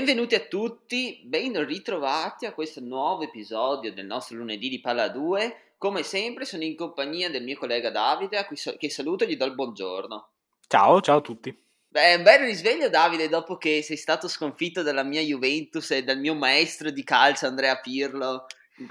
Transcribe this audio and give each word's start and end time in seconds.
Benvenuti 0.00 0.34
a 0.34 0.40
tutti, 0.40 1.20
ben 1.26 1.62
ritrovati 1.66 2.46
a 2.46 2.54
questo 2.54 2.80
nuovo 2.80 3.20
episodio 3.20 3.92
del 3.92 4.06
nostro 4.06 4.38
lunedì 4.38 4.70
di 4.70 4.80
Palla 4.80 5.10
2. 5.10 5.74
Come 5.76 6.02
sempre 6.02 6.46
sono 6.46 6.62
in 6.62 6.74
compagnia 6.74 7.28
del 7.28 7.44
mio 7.44 7.58
collega 7.58 7.90
Davide, 7.90 8.38
a 8.38 8.46
cui 8.46 8.56
so- 8.56 8.76
che 8.78 8.88
saluto 8.88 9.24
e 9.24 9.26
gli 9.26 9.36
do 9.36 9.44
il 9.44 9.54
buongiorno. 9.54 10.30
Ciao, 10.66 11.02
ciao 11.02 11.18
a 11.18 11.20
tutti. 11.20 11.54
Beh, 11.86 12.14
un 12.14 12.22
bel 12.22 12.46
risveglio 12.46 12.88
Davide 12.88 13.28
dopo 13.28 13.58
che 13.58 13.82
sei 13.82 13.98
stato 13.98 14.26
sconfitto 14.26 14.80
dalla 14.80 15.02
mia 15.02 15.20
Juventus 15.20 15.90
e 15.90 16.02
dal 16.02 16.18
mio 16.18 16.34
maestro 16.34 16.90
di 16.90 17.04
calcio 17.04 17.44
Andrea 17.44 17.78
Pirlo 17.78 18.46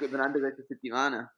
durante 0.08 0.38
questa 0.38 0.62
settimana. 0.68 1.36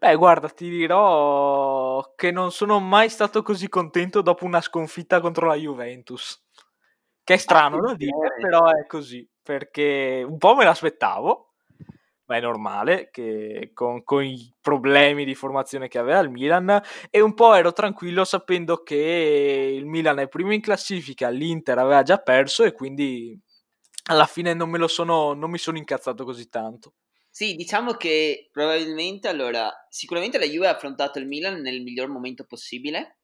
Beh, 0.00 0.16
guarda, 0.16 0.48
ti 0.48 0.68
dirò 0.68 2.12
che 2.16 2.32
non 2.32 2.50
sono 2.50 2.80
mai 2.80 3.08
stato 3.08 3.42
così 3.42 3.68
contento 3.68 4.20
dopo 4.20 4.44
una 4.44 4.60
sconfitta 4.60 5.20
contro 5.20 5.46
la 5.46 5.54
Juventus. 5.54 6.44
Che 7.26 7.34
è 7.34 7.38
strano 7.38 7.80
da 7.80 7.94
dire, 7.94 8.36
però 8.40 8.68
è 8.68 8.86
così, 8.86 9.28
perché 9.42 10.24
un 10.24 10.38
po' 10.38 10.54
me 10.54 10.62
l'aspettavo, 10.62 11.54
ma 12.26 12.36
è 12.36 12.40
normale, 12.40 13.10
che 13.10 13.72
con, 13.74 14.04
con, 14.04 14.22
i 14.22 14.54
problemi 14.60 15.24
di 15.24 15.34
formazione 15.34 15.88
che 15.88 15.98
aveva 15.98 16.20
il 16.20 16.30
Milan, 16.30 16.80
e 17.10 17.20
un 17.20 17.34
po' 17.34 17.54
ero 17.54 17.72
tranquillo 17.72 18.24
sapendo 18.24 18.84
che 18.84 19.72
il 19.74 19.86
Milan 19.86 20.20
è 20.20 20.28
primo 20.28 20.52
in 20.52 20.60
classifica, 20.60 21.28
l'Inter 21.28 21.78
aveva 21.78 22.04
già 22.04 22.18
perso 22.18 22.62
e 22.62 22.70
quindi 22.70 23.36
alla 24.10 24.26
fine 24.26 24.54
non, 24.54 24.70
me 24.70 24.78
lo 24.78 24.86
sono, 24.86 25.32
non 25.32 25.50
mi 25.50 25.58
sono 25.58 25.78
incazzato 25.78 26.24
così 26.24 26.48
tanto. 26.48 26.94
Sì, 27.28 27.56
diciamo 27.56 27.94
che 27.94 28.50
probabilmente 28.52 29.26
allora, 29.26 29.68
sicuramente 29.88 30.38
la 30.38 30.46
Juve 30.46 30.68
ha 30.68 30.76
affrontato 30.76 31.18
il 31.18 31.26
Milan 31.26 31.60
nel 31.60 31.82
miglior 31.82 32.06
momento 32.06 32.44
possibile, 32.44 33.18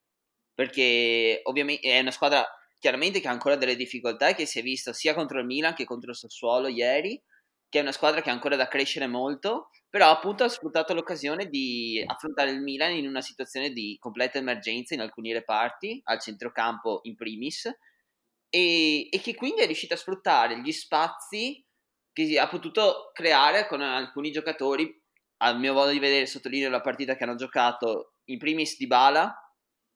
perché 0.52 1.40
ovviamente 1.44 1.88
è 1.88 2.00
una 2.00 2.10
squadra 2.10 2.44
chiaramente 2.82 3.20
che 3.20 3.28
ha 3.28 3.30
ancora 3.30 3.54
delle 3.54 3.76
difficoltà 3.76 4.26
e 4.26 4.34
che 4.34 4.44
si 4.44 4.58
è 4.58 4.62
visto 4.62 4.92
sia 4.92 5.14
contro 5.14 5.38
il 5.38 5.46
Milan 5.46 5.72
che 5.72 5.84
contro 5.84 6.10
il 6.10 6.16
Sassuolo 6.16 6.66
ieri, 6.66 7.22
che 7.68 7.78
è 7.78 7.80
una 7.80 7.92
squadra 7.92 8.20
che 8.22 8.28
ha 8.28 8.32
ancora 8.32 8.56
da 8.56 8.66
crescere 8.66 9.06
molto, 9.06 9.70
però 9.88 10.10
appunto 10.10 10.42
ha 10.42 10.48
sfruttato 10.48 10.92
l'occasione 10.92 11.46
di 11.46 12.02
affrontare 12.04 12.50
il 12.50 12.60
Milan 12.60 12.96
in 12.96 13.06
una 13.06 13.20
situazione 13.20 13.70
di 13.70 13.96
completa 14.00 14.38
emergenza 14.38 14.94
in 14.94 15.00
alcuni 15.00 15.32
reparti, 15.32 16.00
al 16.06 16.20
centrocampo 16.20 16.98
in 17.04 17.14
primis, 17.14 17.66
e, 18.48 19.08
e 19.08 19.20
che 19.20 19.36
quindi 19.36 19.60
è 19.60 19.66
riuscito 19.66 19.94
a 19.94 19.96
sfruttare 19.96 20.60
gli 20.60 20.72
spazi 20.72 21.64
che 22.12 22.36
ha 22.36 22.48
potuto 22.48 23.12
creare 23.14 23.68
con 23.68 23.80
alcuni 23.80 24.32
giocatori, 24.32 24.92
al 25.36 25.56
mio 25.60 25.72
modo 25.72 25.92
di 25.92 26.00
vedere, 26.00 26.26
sottolineo 26.26 26.68
la 26.68 26.80
partita 26.80 27.14
che 27.14 27.22
hanno 27.22 27.36
giocato, 27.36 28.14
in 28.24 28.38
primis 28.38 28.76
di 28.76 28.88
Bala, 28.88 29.41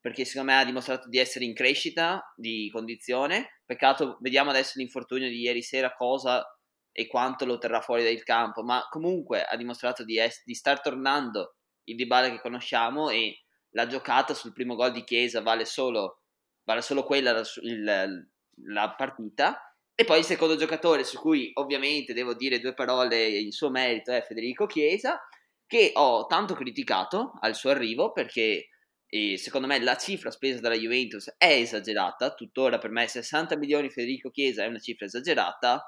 perché 0.06 0.24
secondo 0.24 0.52
me 0.52 0.58
ha 0.60 0.64
dimostrato 0.64 1.08
di 1.08 1.18
essere 1.18 1.44
in 1.44 1.52
crescita 1.52 2.32
di 2.36 2.70
condizione. 2.72 3.58
Peccato, 3.66 4.18
vediamo 4.20 4.50
adesso 4.50 4.74
l'infortunio 4.76 5.28
di 5.28 5.40
ieri 5.40 5.62
sera, 5.62 5.92
cosa 5.94 6.46
e 6.92 7.08
quanto 7.08 7.44
lo 7.44 7.58
terrà 7.58 7.80
fuori 7.80 8.04
dal 8.04 8.22
campo, 8.22 8.62
ma 8.62 8.86
comunque 8.88 9.42
ha 9.42 9.56
dimostrato 9.56 10.04
di, 10.04 10.16
es- 10.16 10.44
di 10.44 10.54
star 10.54 10.80
tornando 10.80 11.56
il 11.88 11.96
Dybala 11.96 12.30
che 12.30 12.40
conosciamo 12.40 13.10
e 13.10 13.42
la 13.70 13.88
giocata 13.88 14.32
sul 14.32 14.52
primo 14.52 14.76
gol 14.76 14.92
di 14.92 15.02
Chiesa 15.02 15.40
vale 15.40 15.64
solo, 15.64 16.20
vale 16.62 16.82
solo 16.82 17.02
quella 17.02 17.32
la, 17.32 17.42
il, 17.62 18.30
la 18.62 18.94
partita. 18.96 19.76
E 19.92 20.04
poi 20.04 20.20
il 20.20 20.24
secondo 20.24 20.54
giocatore 20.54 21.02
su 21.02 21.18
cui 21.18 21.50
ovviamente 21.54 22.12
devo 22.12 22.32
dire 22.32 22.60
due 22.60 22.74
parole 22.74 23.26
in 23.26 23.50
suo 23.50 23.70
merito 23.70 24.12
è 24.12 24.22
Federico 24.22 24.66
Chiesa, 24.66 25.18
che 25.66 25.90
ho 25.94 26.26
tanto 26.26 26.54
criticato 26.54 27.32
al 27.40 27.56
suo 27.56 27.70
arrivo 27.70 28.12
perché 28.12 28.68
e 29.08 29.38
secondo 29.38 29.66
me 29.66 29.80
la 29.80 29.96
cifra 29.96 30.30
spesa 30.30 30.60
dalla 30.60 30.76
Juventus 30.76 31.34
è 31.38 31.52
esagerata, 31.52 32.34
tuttora 32.34 32.78
per 32.78 32.90
me 32.90 33.06
60 33.06 33.56
milioni 33.56 33.88
Federico 33.88 34.30
Chiesa 34.30 34.64
è 34.64 34.66
una 34.66 34.80
cifra 34.80 35.06
esagerata, 35.06 35.84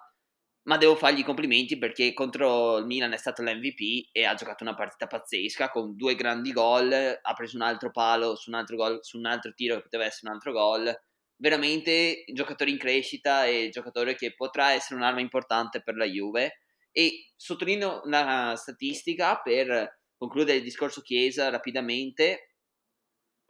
ma 0.63 0.77
devo 0.77 0.97
fargli 0.97 1.21
i 1.21 1.25
complimenti 1.25 1.79
perché 1.79 2.13
contro 2.13 2.77
il 2.79 2.87
Milan 2.87 3.13
è 3.13 3.17
stato 3.17 3.43
l'MVP 3.43 4.11
e 4.13 4.25
ha 4.25 4.35
giocato 4.35 4.65
una 4.65 4.75
partita 4.75 5.07
pazzesca 5.07 5.71
con 5.71 5.97
due 5.97 6.15
grandi 6.15 6.53
gol, 6.53 6.93
ha 6.93 7.33
preso 7.35 7.57
un 7.57 7.63
altro 7.63 7.91
palo 7.91 8.37
su 8.37 8.51
un 8.51 8.57
altro, 8.57 8.77
gol, 8.77 8.99
su 9.03 9.17
un 9.17 9.27
altro 9.27 9.53
tiro 9.55 9.77
che 9.77 9.83
poteva 9.83 10.05
essere 10.05 10.29
un 10.29 10.35
altro 10.35 10.53
gol, 10.53 10.95
veramente 11.37 12.25
giocatore 12.33 12.71
in 12.71 12.79
crescita 12.79 13.47
e 13.47 13.71
giocatore 13.73 14.15
che 14.15 14.35
potrà 14.35 14.73
essere 14.73 14.97
un'arma 14.97 15.21
importante 15.21 15.83
per 15.83 15.97
la 15.97 16.05
Juve. 16.05 16.61
E 16.93 17.33
sottolineo 17.37 18.03
una 18.05 18.55
statistica 18.57 19.41
per 19.41 20.01
concludere 20.17 20.59
il 20.59 20.65
discorso 20.65 21.01
Chiesa 21.01 21.49
rapidamente 21.49 22.48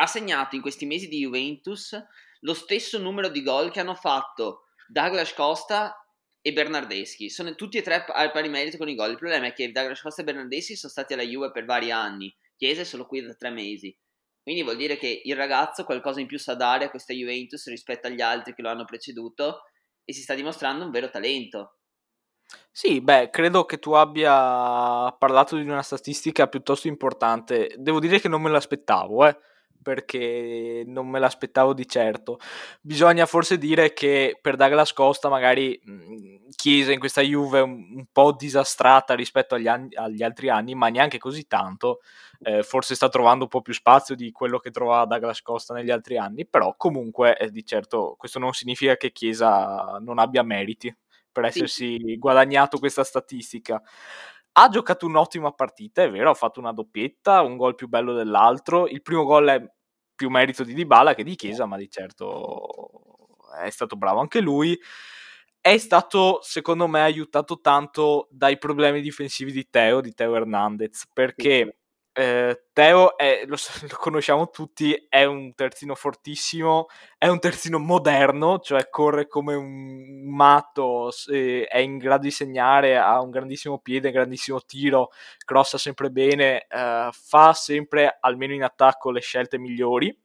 ha 0.01 0.07
segnato 0.07 0.55
in 0.55 0.63
questi 0.63 0.87
mesi 0.87 1.09
di 1.09 1.19
Juventus 1.19 2.01
lo 2.41 2.55
stesso 2.55 2.99
numero 2.99 3.29
di 3.29 3.43
gol 3.43 3.71
che 3.71 3.81
hanno 3.81 3.95
fatto 3.95 4.67
Douglas 4.87 5.35
Costa 5.35 5.95
e 6.41 6.53
Bernardeschi. 6.53 7.29
Sono 7.29 7.55
tutti 7.57 7.79
e 7.79 7.83
tre 7.83 8.05
al 8.07 8.31
pari 8.31 8.49
merito 8.49 8.77
con 8.77 8.89
i 8.89 8.95
gol. 8.95 9.11
Il 9.11 9.19
problema 9.19 9.47
è 9.47 9.53
che 9.53 9.73
Douglas 9.73 10.01
Costa 10.01 10.23
e 10.23 10.25
Bernardeschi 10.25 10.77
sono 10.77 10.93
stati 10.93 11.15
alla 11.15 11.25
Juve 11.25 11.51
per 11.51 11.65
vari 11.65 11.91
anni. 11.91 12.35
Chiesa 12.57 12.83
è 12.83 12.85
solo 12.85 13.07
qui 13.07 13.23
da 13.23 13.35
tre 13.35 13.51
mesi. 13.51 13.97
Quindi 14.41 14.63
vuol 14.63 14.77
dire 14.77 14.97
che 14.97 15.21
il 15.25 15.37
ragazzo 15.37 15.85
qualcosa 15.85 16.21
in 16.21 16.27
più 16.27 16.39
sa 16.39 16.55
dare 16.55 16.85
a 16.85 16.91
questa 16.91 17.13
Juventus 17.13 17.67
rispetto 17.69 18.07
agli 18.07 18.21
altri 18.21 18.55
che 18.55 18.63
lo 18.63 18.71
hanno 18.71 18.85
preceduto 18.85 19.63
e 20.05 20.13
si 20.13 20.23
sta 20.23 20.35
dimostrando 20.35 20.85
un 20.85 20.91
vero 20.91 21.11
talento. 21.11 21.81
Sì, 22.71 23.01
beh, 23.01 23.31
credo 23.31 23.65
che 23.65 23.79
tu 23.79 23.93
abbia 23.93 25.13
parlato 25.19 25.57
di 25.57 25.69
una 25.69 25.83
statistica 25.83 26.47
piuttosto 26.47 26.87
importante. 26.87 27.75
Devo 27.77 27.99
dire 27.99 28.21
che 28.21 28.29
non 28.29 28.41
me 28.41 28.49
l'aspettavo, 28.49 29.27
eh 29.27 29.37
perché 29.83 30.83
non 30.87 31.09
me 31.09 31.19
l'aspettavo 31.19 31.73
di 31.73 31.87
certo. 31.87 32.39
Bisogna 32.81 33.27
forse 33.27 33.59
dire 33.59 33.93
che 33.93 34.39
per 34.41 34.57
Douglas 34.57 34.93
Costa 34.93 35.29
magari 35.29 35.81
mhmm, 35.83 36.49
Chiesa 36.55 36.93
in 36.93 36.99
questa 36.99 37.21
Juve 37.21 37.61
un 37.61 38.07
po' 38.11 38.33
disastrata 38.33 39.15
rispetto 39.15 39.55
agli, 39.55 39.69
anni, 39.69 39.95
agli, 39.95 40.23
altri 40.23 40.49
anni, 40.49 40.75
ma 40.75 40.89
neanche 40.89 41.19
così 41.19 41.47
tanto. 41.47 42.01
Eh, 42.41 42.63
forse 42.63 42.95
sta 42.95 43.09
trovando 43.09 43.45
un 43.45 43.51
po' 43.51 43.63
più 43.63 43.73
spazio 43.73 44.15
di 44.15 44.31
quello 44.31 44.59
che 44.59 44.71
trovava 44.71 45.07
Douglas 45.07 45.43
Costa 45.43 45.75
negli 45.75 45.91
altri 45.91 46.19
anni, 46.19 46.47
però 46.47 46.75
comunque 46.77 47.37
eh, 47.37 47.51
di 47.51 47.65
certo 47.65 48.15
questo 48.17 48.39
non 48.39 48.53
significa 48.53 48.97
che 48.97 49.13
Chiesa 49.13 49.99
non 50.01 50.19
abbia 50.19 50.43
meriti 50.43 50.95
per 51.31 51.45
essersi 51.45 51.99
sì. 52.05 52.19
guadagnato 52.19 52.79
questa 52.79 53.05
statistica 53.05 53.81
ha 54.53 54.69
giocato 54.69 55.07
un'ottima 55.07 55.53
partita, 55.53 56.03
è 56.03 56.11
vero, 56.11 56.31
ha 56.31 56.35
fatto 56.35 56.61
una 56.61 56.73
doppietta, 56.73 57.43
un 57.43 57.57
gol 57.57 57.75
più 57.75 57.89
bello 57.89 58.13
dell'altro. 58.13 58.89
Il 58.89 59.03
primo 59.03 59.25
gol 59.25 59.49
è 59.49 59.63
più 60.15 60.31
merito 60.31 60.65
di 60.65 60.75
Dybala 60.75 61.15
che 61.15 61.23
di 61.25 61.37
Chiesa, 61.37 61.67
ma 61.67 61.77
di 61.77 61.89
certo 61.89 62.89
è 63.63 63.71
stato 63.71 63.97
bravo 63.97 64.21
anche 64.21 64.41
lui. 64.41 64.79
È 65.61 65.77
stato, 65.79 66.41
secondo 66.43 66.87
me, 66.87 67.03
aiutato 67.03 67.61
tanto 67.61 68.29
dai 68.31 68.59
problemi 68.59 69.01
difensivi 69.01 69.53
di 69.53 69.69
Teo, 69.69 70.01
di 70.01 70.15
Teo 70.15 70.35
Hernandez, 70.35 71.07
perché 71.13 71.79
eh, 72.19 72.65
Teo 72.73 73.17
è, 73.17 73.45
lo, 73.47 73.55
lo, 73.89 73.97
conosciamo 73.97 74.51
tutti, 74.51 75.07
è 75.09 75.25
un 75.25 75.55
terzino 75.55 75.95
fortissimo, 75.95 76.87
è 77.17 77.29
un 77.29 77.39
terzino 77.39 77.79
moderno, 77.79 78.59
cioè 78.59 78.89
corre 78.91 79.29
come 79.29 79.55
un 79.55 80.29
matto, 80.29 81.11
è 81.31 81.79
in 81.79 81.99
grado 81.99 82.23
di 82.23 82.33
segnare, 82.33 82.99
ha 82.99 83.21
un 83.21 83.31
grandissimo 83.31 83.79
piede, 83.79 84.09
un 84.09 84.15
grandissimo 84.15 84.61
tiro, 84.63 85.11
crossa 85.45 85.79
sempre 85.79 86.11
bene, 86.11 86.67
eh, 86.69 87.09
fa 87.13 87.53
sempre, 87.53 88.17
almeno 88.21 88.53
in 88.53 88.65
attacco, 88.65 89.13
le 89.13 89.21
scelte 89.21 89.57
migliori 89.57 90.17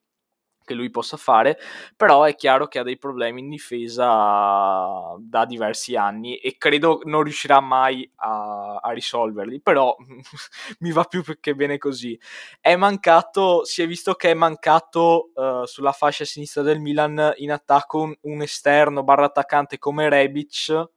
che 0.64 0.74
lui 0.74 0.90
possa 0.90 1.18
fare, 1.18 1.58
però 1.96 2.24
è 2.24 2.36
chiaro 2.36 2.68
che 2.68 2.80
ha 2.80 2.84
dei 2.84 2.98
problemi 2.98 3.42
in 3.42 3.50
difesa 3.50 5.16
da 5.20 5.46
diversi 5.46 5.96
anni 5.96 6.38
e 6.38 6.58
credo 6.58 7.02
non 7.04 7.24
riuscirà 7.24 7.60
mai 7.60 8.10
a, 8.16 8.76
a 8.82 8.92
risolverli, 8.92 9.62
però 9.62 9.96
mi 10.80 10.92
va 10.92 11.04
più 11.04 11.24
che 11.40 11.56
bene 11.56 11.78
così. 11.78 12.20
È 12.60 12.76
mancato, 12.76 13.66
si 13.66 13.82
è 13.82 13.88
visto 13.88 14.14
che 14.16 14.32
è 14.32 14.34
mancato 14.34 15.32
uh, 15.34 15.66
sulla 15.66 15.92
fascia 15.92 16.26
sinistra 16.26 16.62
del 16.62 16.80
Milan 16.80 17.34
in 17.38 17.52
attacco 17.52 18.02
un, 18.02 18.16
un 18.22 18.42
esterno 18.42 19.04
barra 19.04 19.26
attaccante 19.26 19.78
come 19.78 20.10
Rebic, 20.10 20.92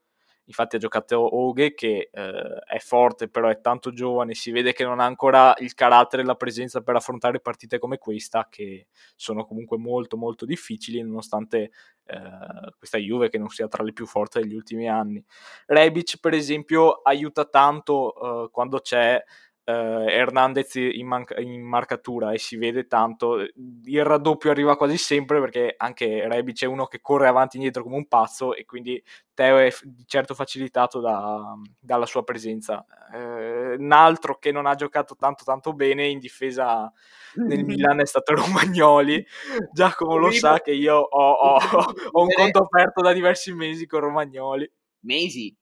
infatti 0.46 0.76
ha 0.76 0.78
giocato 0.78 1.37
Oghe 1.37 1.75
che 1.75 2.08
eh, 2.12 2.58
è 2.66 2.78
forte 2.78 3.28
però 3.28 3.48
è 3.48 3.60
tanto 3.60 3.93
giovane, 3.93 4.34
si 4.34 4.50
vede 4.50 4.72
che 4.72 4.84
non 4.84 5.00
ha 5.00 5.04
ancora 5.04 5.54
il 5.58 5.75
carattere 5.75 6.22
e 6.22 6.25
la 6.25 6.34
presenza 6.34 6.81
per 6.81 6.96
affrontare 6.96 7.40
partite 7.40 7.78
come 7.78 7.98
questa 7.98 8.48
che 8.50 8.88
sono 9.14 9.44
comunque 9.44 9.78
molto 9.78 10.16
molto 10.16 10.44
difficili 10.44 11.02
nonostante 11.02 11.70
eh, 12.04 12.72
questa 12.78 12.98
Juve 12.98 13.28
che 13.28 13.38
non 13.38 13.48
sia 13.48 13.69
tra 13.69 13.82
le 13.82 13.93
più 13.93 14.06
forti 14.06 14.40
degli 14.40 14.54
ultimi 14.54 14.88
anni. 14.88 15.22
Rebic 15.66 16.19
per 16.20 16.34
esempio 16.34 17.02
aiuta 17.02 17.44
tanto 17.44 18.46
eh, 18.46 18.50
quando 18.50 18.81
c'è 18.81 19.22
eh, 19.68 19.72
Hernandez 19.72 20.76
in, 20.76 21.06
man- 21.08 21.24
in, 21.38 21.60
marcatura 21.60 22.32
e 22.32 22.38
si 22.38 22.56
vede 22.56 22.86
tanto. 22.86 23.38
Il 23.40 24.04
raddoppio 24.04 24.52
arriva 24.52 24.76
quasi 24.76 24.96
sempre 24.96 25.40
perché 25.40 25.74
anche 25.76 26.28
Rebic 26.28 26.62
è 26.62 26.66
uno 26.66 26.86
che 26.86 27.00
corre 27.00 27.26
avanti 27.26 27.56
e 27.56 27.58
indietro 27.58 27.82
come 27.82 27.96
un 27.96 28.06
pazzo 28.06 28.54
e 28.54 28.64
quindi 28.64 29.02
Teo 29.34 29.58
è 29.58 29.70
f- 29.70 29.84
certo 30.06 30.34
facilitato 30.34 31.00
da, 31.00 31.52
dalla 31.80 32.06
sua 32.06 32.22
presenza. 32.22 32.86
Eh, 33.12 33.74
un 33.74 33.90
altro 33.90 34.38
che 34.38 34.52
non 34.52 34.66
ha 34.66 34.76
giocato 34.76 35.16
tanto 35.16 35.42
tanto 35.42 35.72
bene 35.72 36.06
in 36.06 36.20
difesa 36.20 36.90
nel 37.34 37.64
Milan 37.66 38.00
è 38.00 38.06
stato 38.06 38.36
Romagnoli. 38.36 39.26
Giacomo 39.72 40.16
lo 40.16 40.30
sa 40.30 40.60
che 40.60 40.72
io 40.72 40.94
ho, 40.94 41.30
ho, 41.32 41.56
ho 41.56 42.22
un 42.22 42.28
conto 42.32 42.60
aperto 42.60 43.02
da 43.02 43.12
diversi 43.12 43.52
mesi 43.52 43.86
con 43.86 43.98
Romagnoli. 43.98 44.70
mesi. 45.00 45.52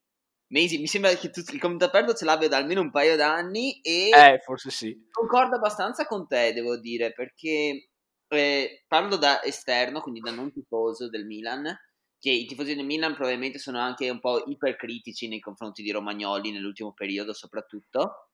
Mesi, 0.55 0.79
mi 0.79 0.87
sembra 0.87 1.13
che 1.17 1.31
tu, 1.31 1.43
il 1.51 1.59
commento 1.59 1.85
aperto 1.85 2.15
ce 2.15 2.25
l'abbia 2.25 2.47
da 2.47 2.59
almeno 2.59 2.81
un 2.81 2.93
paio 2.93 3.17
d'anni 3.17 3.81
e 3.81 4.11
eh, 4.11 4.39
forse 4.39 4.71
sì. 4.71 5.09
concordo 5.11 5.57
abbastanza 5.57 6.07
con 6.07 6.29
te, 6.29 6.53
devo 6.53 6.77
dire, 6.77 7.13
perché 7.13 7.91
eh, 8.29 8.85
parlo 8.87 9.17
da 9.17 9.43
esterno, 9.43 10.01
quindi 10.01 10.21
da 10.21 10.31
non 10.31 10.53
tifoso 10.53 11.09
del 11.09 11.27
Milan, 11.27 11.77
che 12.21 12.31
i 12.31 12.47
tifosi 12.47 12.77
del 12.77 12.85
Milan 12.85 13.15
probabilmente 13.15 13.59
sono 13.59 13.81
anche 13.81 14.09
un 14.09 14.21
po' 14.21 14.45
ipercritici 14.47 15.27
nei 15.27 15.41
confronti 15.41 15.83
di 15.83 15.91
Romagnoli 15.91 16.53
nell'ultimo 16.53 16.93
periodo 16.93 17.33
soprattutto, 17.33 18.29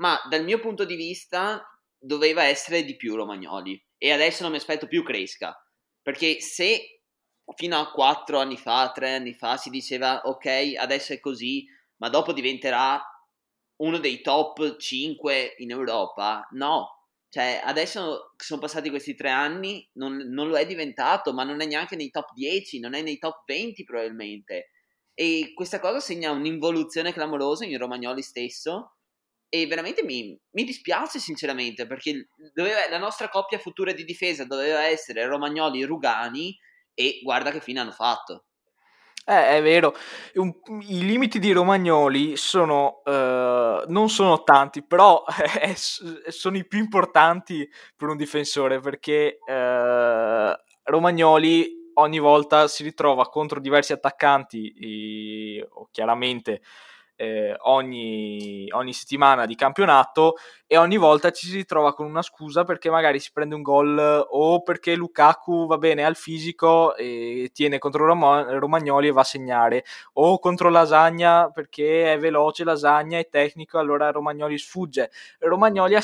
ma 0.00 0.20
dal 0.28 0.42
mio 0.42 0.58
punto 0.58 0.84
di 0.84 0.96
vista 0.96 1.64
doveva 1.96 2.42
essere 2.42 2.82
di 2.82 2.96
più 2.96 3.14
Romagnoli 3.14 3.80
e 3.96 4.10
adesso 4.10 4.42
non 4.42 4.50
mi 4.50 4.58
aspetto 4.58 4.88
più 4.88 5.04
cresca, 5.04 5.56
perché 6.02 6.40
se 6.40 6.99
fino 7.56 7.78
a 7.78 7.90
quattro 7.90 8.38
anni 8.38 8.56
fa, 8.56 8.90
tre 8.92 9.14
anni 9.14 9.34
fa 9.34 9.56
si 9.56 9.70
diceva 9.70 10.22
ok, 10.24 10.74
adesso 10.78 11.12
è 11.12 11.20
così, 11.20 11.66
ma 11.96 12.08
dopo 12.08 12.32
diventerà 12.32 13.00
uno 13.76 13.98
dei 13.98 14.20
top 14.20 14.76
5 14.76 15.54
in 15.58 15.70
Europa, 15.70 16.46
no, 16.52 17.00
cioè, 17.30 17.60
adesso 17.64 18.32
sono 18.36 18.60
passati 18.60 18.90
questi 18.90 19.14
tre 19.14 19.30
anni, 19.30 19.88
non, 19.92 20.16
non, 20.16 20.48
lo 20.48 20.56
è 20.58 20.66
diventato, 20.66 21.32
ma 21.32 21.44
non 21.44 21.60
è 21.60 21.66
neanche 21.66 21.94
nei 21.94 22.10
top 22.10 22.32
10, 22.34 22.80
non 22.80 22.94
è 22.94 23.02
nei 23.02 23.18
top 23.18 23.44
20 23.46 23.84
probabilmente. 23.84 24.70
E 25.14 25.52
questa 25.54 25.78
cosa 25.78 26.00
segna 26.00 26.32
un'involuzione 26.32 27.12
clamorosa 27.12 27.64
in 27.64 27.78
Romagnoli 27.78 28.22
stesso. 28.22 28.96
E 29.48 29.66
veramente 29.68 30.02
mi, 30.02 30.36
mi 30.50 30.64
dispiace 30.64 31.20
sinceramente, 31.20 31.86
perché 31.86 32.30
doveva, 32.52 32.88
la 32.88 32.98
nostra 32.98 33.28
coppia 33.28 33.58
futura 33.58 33.92
di 33.92 34.04
difesa 34.04 34.44
doveva 34.44 34.82
essere 34.82 35.24
Romagnoli-Rugani 35.26 36.58
e 37.00 37.20
guarda 37.22 37.50
che 37.50 37.60
fine 37.60 37.80
hanno 37.80 37.92
fatto. 37.92 38.44
Eh, 39.24 39.58
è 39.58 39.62
vero, 39.62 39.94
un, 40.34 40.52
i 40.88 41.04
limiti 41.04 41.38
di 41.38 41.52
Romagnoli 41.52 42.36
sono, 42.36 43.02
uh, 43.04 43.84
non 43.86 44.08
sono 44.08 44.42
tanti, 44.42 44.84
però 44.84 45.24
eh, 45.60 45.74
sono 45.76 46.56
i 46.56 46.66
più 46.66 46.78
importanti 46.78 47.68
per 47.96 48.08
un 48.08 48.16
difensore 48.16 48.80
perché 48.80 49.38
uh, 49.46 50.52
Romagnoli 50.84 51.92
ogni 51.94 52.18
volta 52.18 52.66
si 52.66 52.82
ritrova 52.82 53.28
contro 53.28 53.60
diversi 53.60 53.92
attaccanti, 53.92 54.72
e, 54.72 55.68
chiaramente 55.90 56.62
eh, 57.20 57.54
ogni, 57.64 58.66
ogni, 58.70 58.94
settimana 58.94 59.44
di 59.44 59.54
campionato 59.54 60.36
e 60.66 60.78
ogni 60.78 60.96
volta 60.96 61.30
ci 61.30 61.48
si 61.48 61.56
ritrova 61.56 61.92
con 61.92 62.06
una 62.06 62.22
scusa 62.22 62.64
perché 62.64 62.88
magari 62.88 63.20
si 63.20 63.30
prende 63.30 63.54
un 63.54 63.60
gol 63.60 64.26
o 64.30 64.62
perché 64.62 64.94
Lukaku 64.94 65.66
va 65.66 65.76
bene 65.76 66.02
al 66.02 66.16
fisico 66.16 66.96
e 66.96 67.50
tiene 67.52 67.76
contro 67.76 68.06
Rom- 68.06 68.58
Romagnoli 68.58 69.08
e 69.08 69.12
va 69.12 69.20
a 69.20 69.24
segnare 69.24 69.84
o 70.14 70.38
contro 70.38 70.70
Lasagna 70.70 71.50
perché 71.50 72.14
è 72.14 72.18
veloce 72.18 72.64
Lasagna 72.64 73.18
è 73.18 73.28
tecnico 73.28 73.78
allora 73.78 74.10
Romagnoli 74.10 74.56
sfugge. 74.56 75.10
Romagnoli 75.40 75.96
ha 75.96 76.02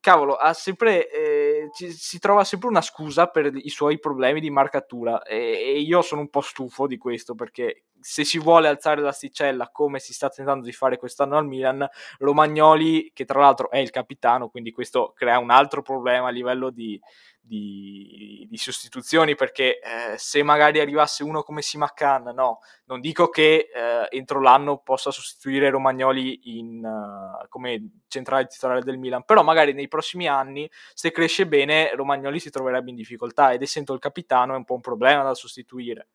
cavolo, 0.00 0.36
sempre, 0.52 1.10
eh, 1.10 1.70
ci, 1.74 1.90
si 1.90 2.18
trova 2.18 2.44
sempre 2.44 2.68
una 2.68 2.82
scusa 2.82 3.28
per 3.28 3.50
i 3.54 3.70
suoi 3.70 3.98
problemi 3.98 4.38
di 4.38 4.50
marcatura 4.50 5.22
e, 5.22 5.36
e, 5.36 5.80
io 5.80 6.02
sono 6.02 6.20
un 6.20 6.28
po' 6.28 6.42
stufo 6.42 6.86
di 6.86 6.98
questo 6.98 7.34
perché 7.34 7.84
se 8.06 8.22
si 8.22 8.38
vuole 8.38 8.68
alzare 8.68 9.00
l'asticella 9.00 9.70
come 9.70 9.98
si 9.98 10.12
sta 10.12 10.28
tentando 10.28 10.66
di 10.66 10.72
fare 10.72 10.98
quest'anno 10.98 11.38
al 11.38 11.46
Milan, 11.46 11.88
Romagnoli, 12.18 13.10
che 13.14 13.24
tra 13.24 13.40
l'altro 13.40 13.70
è 13.70 13.78
il 13.78 13.88
capitano, 13.88 14.50
quindi 14.50 14.72
questo 14.72 15.14
crea 15.16 15.38
un 15.38 15.48
altro 15.48 15.80
problema 15.80 16.28
a 16.28 16.30
livello 16.30 16.68
di, 16.68 17.00
di, 17.40 18.46
di 18.46 18.56
sostituzioni 18.58 19.34
perché 19.34 19.78
eh, 19.80 20.18
se 20.18 20.42
magari 20.42 20.80
arrivasse 20.80 21.22
uno 21.22 21.42
come 21.42 21.62
Simacan, 21.62 22.24
no, 22.34 22.58
non 22.84 23.00
dico 23.00 23.30
che 23.30 23.70
eh, 23.74 24.06
entro 24.10 24.42
l'anno 24.42 24.82
possa 24.84 25.10
sostituire 25.10 25.70
Romagnoli 25.70 26.58
in, 26.58 26.84
uh, 26.84 27.48
come 27.48 28.00
centrale 28.08 28.48
titolare 28.48 28.82
del 28.82 28.98
Milan, 28.98 29.24
però 29.24 29.42
magari 29.42 29.72
nei 29.72 29.88
prossimi 29.88 30.28
anni 30.28 30.70
se 30.92 31.10
cresce 31.10 31.46
bene 31.46 31.94
Romagnoli 31.94 32.38
si 32.38 32.50
troverebbe 32.50 32.90
in 32.90 32.96
difficoltà 32.96 33.54
ed 33.54 33.62
essendo 33.62 33.94
il 33.94 33.98
capitano 33.98 34.52
è 34.52 34.56
un 34.58 34.64
po' 34.64 34.74
un 34.74 34.82
problema 34.82 35.22
da 35.22 35.32
sostituire. 35.32 36.08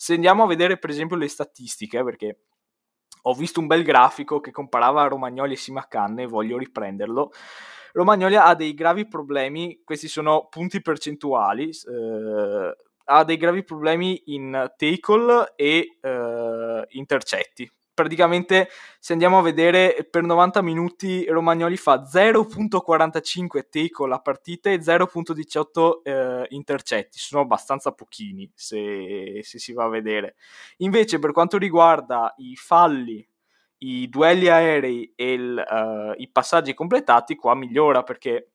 Se 0.00 0.14
andiamo 0.14 0.44
a 0.44 0.46
vedere 0.46 0.78
per 0.78 0.90
esempio 0.90 1.16
le 1.16 1.26
statistiche, 1.26 2.04
perché 2.04 2.42
ho 3.22 3.34
visto 3.34 3.58
un 3.58 3.66
bel 3.66 3.82
grafico 3.82 4.38
che 4.38 4.52
comparava 4.52 5.08
Romagnoli 5.08 5.54
e 5.54 5.56
Simacan 5.56 6.20
e 6.20 6.26
voglio 6.26 6.56
riprenderlo. 6.56 7.32
Romagnoli 7.94 8.36
ha 8.36 8.54
dei 8.54 8.74
gravi 8.74 9.08
problemi, 9.08 9.80
questi 9.82 10.06
sono 10.06 10.46
punti 10.48 10.80
percentuali, 10.80 11.70
eh, 11.70 12.76
ha 13.06 13.24
dei 13.24 13.36
gravi 13.36 13.64
problemi 13.64 14.22
in 14.26 14.72
tackle 14.76 15.54
e 15.56 15.98
eh, 16.00 16.86
intercetti. 16.90 17.68
Praticamente, 17.98 18.68
se 19.00 19.12
andiamo 19.12 19.38
a 19.38 19.42
vedere, 19.42 20.06
per 20.08 20.22
90 20.22 20.62
minuti 20.62 21.24
Romagnoli 21.24 21.76
fa 21.76 22.00
0.45 22.00 23.68
tackle 23.68 24.14
a 24.14 24.20
partita 24.20 24.70
e 24.70 24.78
0.18 24.78 26.02
eh, 26.04 26.46
intercetti. 26.50 27.18
Sono 27.18 27.42
abbastanza 27.42 27.90
pochini, 27.90 28.48
se, 28.54 29.40
se 29.42 29.58
si 29.58 29.72
va 29.72 29.86
a 29.86 29.88
vedere. 29.88 30.36
Invece, 30.76 31.18
per 31.18 31.32
quanto 31.32 31.58
riguarda 31.58 32.32
i 32.36 32.54
falli 32.54 33.28
i 33.78 34.08
duelli 34.08 34.46
aerei 34.46 35.12
e 35.16 35.32
il, 35.32 35.64
uh, 35.68 36.20
i 36.20 36.28
passaggi 36.30 36.74
completati, 36.74 37.34
qua 37.34 37.56
migliora 37.56 38.04
perché 38.04 38.52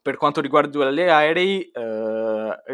per 0.00 0.16
quanto 0.16 0.40
riguarda 0.40 0.68
i 0.68 0.70
duelli 0.70 1.08
aerei 1.08 1.72
uh, 1.74 1.99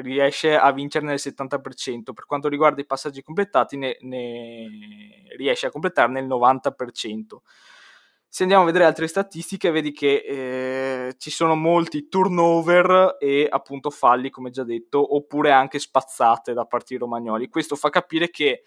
riesce 0.02 0.56
a 0.56 0.72
vincerne 0.72 1.12
il 1.12 1.20
70%, 1.22 2.12
per 2.12 2.26
quanto 2.26 2.48
riguarda 2.48 2.80
i 2.80 2.86
passaggi 2.86 3.22
completati 3.22 3.76
ne, 3.76 3.96
ne 4.00 4.68
riesce 5.36 5.66
a 5.66 5.70
completarne 5.70 6.20
il 6.20 6.26
90%. 6.26 6.70
Se 8.28 8.42
andiamo 8.42 8.64
a 8.64 8.66
vedere 8.66 8.84
altre 8.84 9.06
statistiche, 9.06 9.70
vedi 9.70 9.92
che 9.92 10.16
eh, 10.16 11.14
ci 11.16 11.30
sono 11.30 11.54
molti 11.54 12.08
turnover 12.08 13.16
e 13.18 13.46
appunto 13.48 13.88
falli, 13.88 14.28
come 14.28 14.50
già 14.50 14.62
detto, 14.62 15.14
oppure 15.14 15.52
anche 15.52 15.78
spazzate 15.78 16.52
da 16.52 16.66
parte 16.66 16.94
di 16.94 16.98
Romagnoli. 16.98 17.48
Questo 17.48 17.76
fa 17.76 17.90
capire 17.90 18.30
che 18.30 18.62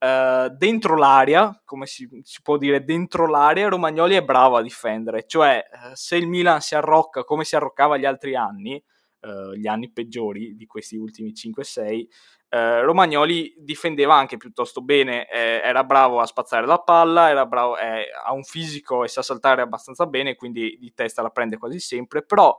Uh, 0.00 0.48
dentro 0.56 0.96
l'area, 0.96 1.60
come 1.64 1.86
si, 1.86 2.08
si, 2.22 2.40
può 2.40 2.56
dire, 2.56 2.84
dentro 2.84 3.26
l'area, 3.26 3.68
Romagnoli 3.68 4.14
è 4.14 4.22
bravo 4.22 4.56
a 4.56 4.62
difendere. 4.62 5.26
Cioè, 5.26 5.60
uh, 5.72 5.90
se 5.94 6.14
il 6.14 6.28
Milan 6.28 6.60
si 6.60 6.76
arrocca 6.76 7.24
come 7.24 7.42
si 7.42 7.56
arroccava 7.56 7.96
gli 7.96 8.04
altri 8.04 8.36
anni, 8.36 8.80
uh, 9.20 9.52
gli 9.52 9.66
anni 9.66 9.90
peggiori 9.90 10.56
di 10.56 10.66
questi 10.66 10.96
ultimi 10.96 11.32
5-6, 11.32 12.06
Romagnoli 12.50 13.54
difendeva 13.58 14.14
anche 14.14 14.38
piuttosto 14.38 14.80
bene. 14.80 15.28
Eh, 15.28 15.60
era 15.62 15.84
bravo 15.84 16.20
a 16.20 16.26
spazzare 16.26 16.66
la 16.66 16.78
palla, 16.78 17.44
bravo, 17.46 17.76
eh, 17.76 18.06
ha 18.24 18.32
un 18.32 18.42
fisico 18.42 19.04
e 19.04 19.08
sa 19.08 19.20
saltare 19.22 19.60
abbastanza 19.60 20.06
bene, 20.06 20.34
quindi 20.34 20.78
di 20.80 20.92
testa 20.94 21.20
la 21.20 21.28
prende 21.28 21.58
quasi 21.58 21.78
sempre. 21.78 22.24
Però 22.24 22.58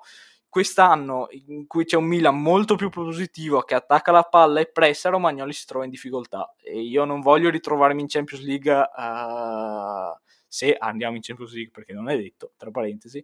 quest'anno 0.50 1.28
in 1.48 1.68
cui 1.68 1.86
c'è 1.86 1.96
un 1.96 2.06
Milan 2.06 2.42
molto 2.42 2.76
più 2.76 2.90
positivo 2.90 3.62
che 3.62 3.76
attacca 3.76 4.12
la 4.12 4.24
palla 4.24 4.60
e 4.60 4.72
pressa, 4.72 5.10
Romagnoli 5.10 5.54
si 5.54 5.66
trova 5.66 5.86
in 5.86 5.92
difficoltà 5.92 6.56
e 6.62 6.82
io 6.82 7.06
non 7.06 7.22
voglio 7.22 7.52
ritrovarmi 7.52 8.02
in 8.02 8.08
Champions 8.08 8.44
League 8.44 8.74
uh, 8.74 10.18
se 10.50 10.76
andiamo 10.76 11.16
in 11.16 11.22
Champions 11.22 11.54
League 11.54 11.72
perché 11.72 11.94
non 11.94 12.10
è 12.10 12.18
detto, 12.18 12.54
tra 12.58 12.72
parentesi, 12.72 13.24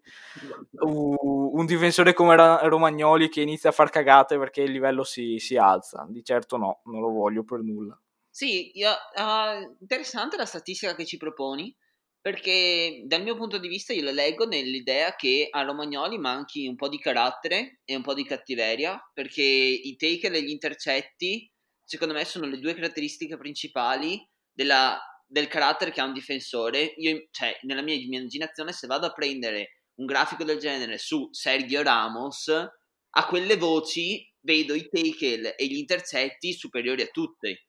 uh, 0.72 1.52
un 1.54 1.66
difensore 1.66 2.14
come 2.14 2.36
Romagnoli 2.36 3.30
che 3.30 3.42
inizia 3.42 3.72
a 3.72 3.74
far 3.74 3.90
cagate 3.90 4.38
perché 4.38 4.62
il 4.62 4.72
livello 4.72 5.04
si, 5.04 5.40
si 5.40 5.58
alza, 5.58 6.06
di 6.08 6.24
certo 6.24 6.58
no, 6.58 6.82
non 6.86 7.02
lo 7.02 7.10
voglio 7.10 7.44
per 7.44 7.62
nulla. 7.62 8.00
Sì, 8.30 8.78
io, 8.78 8.92
uh, 8.92 9.76
interessante 9.80 10.38
la 10.38 10.46
statistica 10.46 10.94
che 10.94 11.06
ci 11.06 11.18
proponi 11.18 11.76
perché 12.22 13.04
dal 13.06 13.22
mio 13.22 13.36
punto 13.36 13.58
di 13.60 13.68
vista 13.68 13.94
io 13.94 14.04
la 14.04 14.12
leggo 14.12 14.46
nell'idea 14.46 15.16
che 15.16 15.48
a 15.50 15.62
Romagnoli 15.62 16.18
manchi 16.18 16.68
un 16.68 16.76
po' 16.76 16.90
di 16.90 17.00
carattere 17.00 17.82
e 17.86 17.96
un 17.96 18.02
po' 18.02 18.14
di 18.14 18.26
cattiveria, 18.26 19.00
perché 19.14 19.44
i 19.44 19.96
taker 19.96 20.34
e 20.34 20.44
gli 20.44 20.50
intercetti 20.50 21.52
secondo 21.84 22.16
me 22.16 22.26
sono 22.26 22.48
le 22.48 22.60
due 22.60 22.74
caratteristiche 22.74 23.38
principali 23.38 24.28
della, 24.52 25.00
del 25.26 25.48
carattere 25.48 25.92
che 25.92 26.02
ha 26.02 26.06
un 26.06 26.14
difensore. 26.14 26.94
Io, 26.98 27.28
cioè, 27.32 27.58
nella 27.64 27.82
mia 27.82 27.96
immaginazione, 27.96 28.72
se 28.72 28.88
vado 28.88 29.08
a 29.08 29.14
prendere 29.14 29.82
un 29.96 30.06
grafico 30.06 30.44
del 30.44 30.60
genere 30.60 30.98
su 30.98 31.28
Sergio 31.32 31.82
Ramos, 31.82 32.48
a 32.48 33.26
quelle 33.28 33.56
voci 33.58 34.30
vedo 34.42 34.74
i 34.74 34.88
tackle 34.90 35.56
e 35.56 35.66
gli 35.66 35.78
intercetti 35.78 36.54
superiori 36.54 37.02
a 37.02 37.08
tutte. 37.08 37.68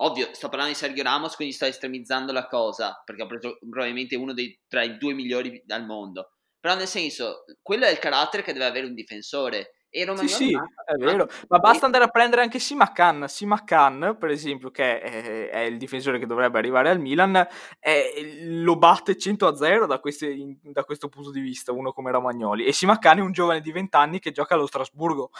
Ovvio, 0.00 0.32
sto 0.32 0.48
parlando 0.48 0.72
di 0.72 0.78
Sergio 0.78 1.02
Ramos, 1.02 1.34
quindi 1.34 1.54
sto 1.54 1.64
estremizzando 1.64 2.32
la 2.32 2.46
cosa, 2.46 3.02
perché 3.04 3.22
ho 3.22 3.26
preso 3.26 3.58
probabilmente 3.58 4.16
uno 4.16 4.32
dei, 4.32 4.56
tra 4.68 4.82
i 4.82 4.96
due 4.96 5.12
migliori 5.12 5.62
al 5.68 5.86
mondo. 5.86 6.30
Però 6.60 6.74
nel 6.74 6.86
senso, 6.86 7.44
quello 7.62 7.84
è 7.84 7.90
il 7.90 7.98
carattere 7.98 8.42
che 8.42 8.52
deve 8.52 8.66
avere 8.66 8.86
un 8.86 8.94
difensore. 8.94 9.77
E 9.90 10.04
Romagnoli 10.04 10.28
sì, 10.28 10.48
sì, 10.48 10.54
è 10.54 10.94
vero. 10.96 11.28
Ma 11.48 11.58
basta 11.58 11.86
andare 11.86 12.04
a 12.04 12.08
prendere 12.08 12.42
anche 12.42 12.58
Simacan. 12.58 13.26
Simacan, 13.26 14.16
per 14.18 14.28
esempio, 14.28 14.70
che 14.70 15.00
è, 15.00 15.48
è, 15.48 15.60
il 15.60 15.78
difensore 15.78 16.18
che 16.18 16.26
dovrebbe 16.26 16.58
arrivare 16.58 16.90
al 16.90 17.00
Milan, 17.00 17.46
è, 17.78 18.04
lo 18.42 18.76
batte 18.76 19.16
100 19.16 19.46
a 19.46 19.56
0 19.56 19.86
da, 19.86 19.98
questi, 19.98 20.58
da, 20.62 20.84
questo 20.84 21.08
punto 21.08 21.30
di 21.30 21.40
vista, 21.40 21.72
uno 21.72 21.92
come 21.92 22.10
Romagnoli. 22.10 22.66
E 22.66 22.72
Simacan 22.72 23.18
è 23.18 23.22
un 23.22 23.32
giovane 23.32 23.60
di 23.60 23.72
20 23.72 23.96
anni 23.96 24.18
che 24.18 24.30
gioca 24.30 24.54
allo 24.54 24.66
Strasburgo. 24.66 25.30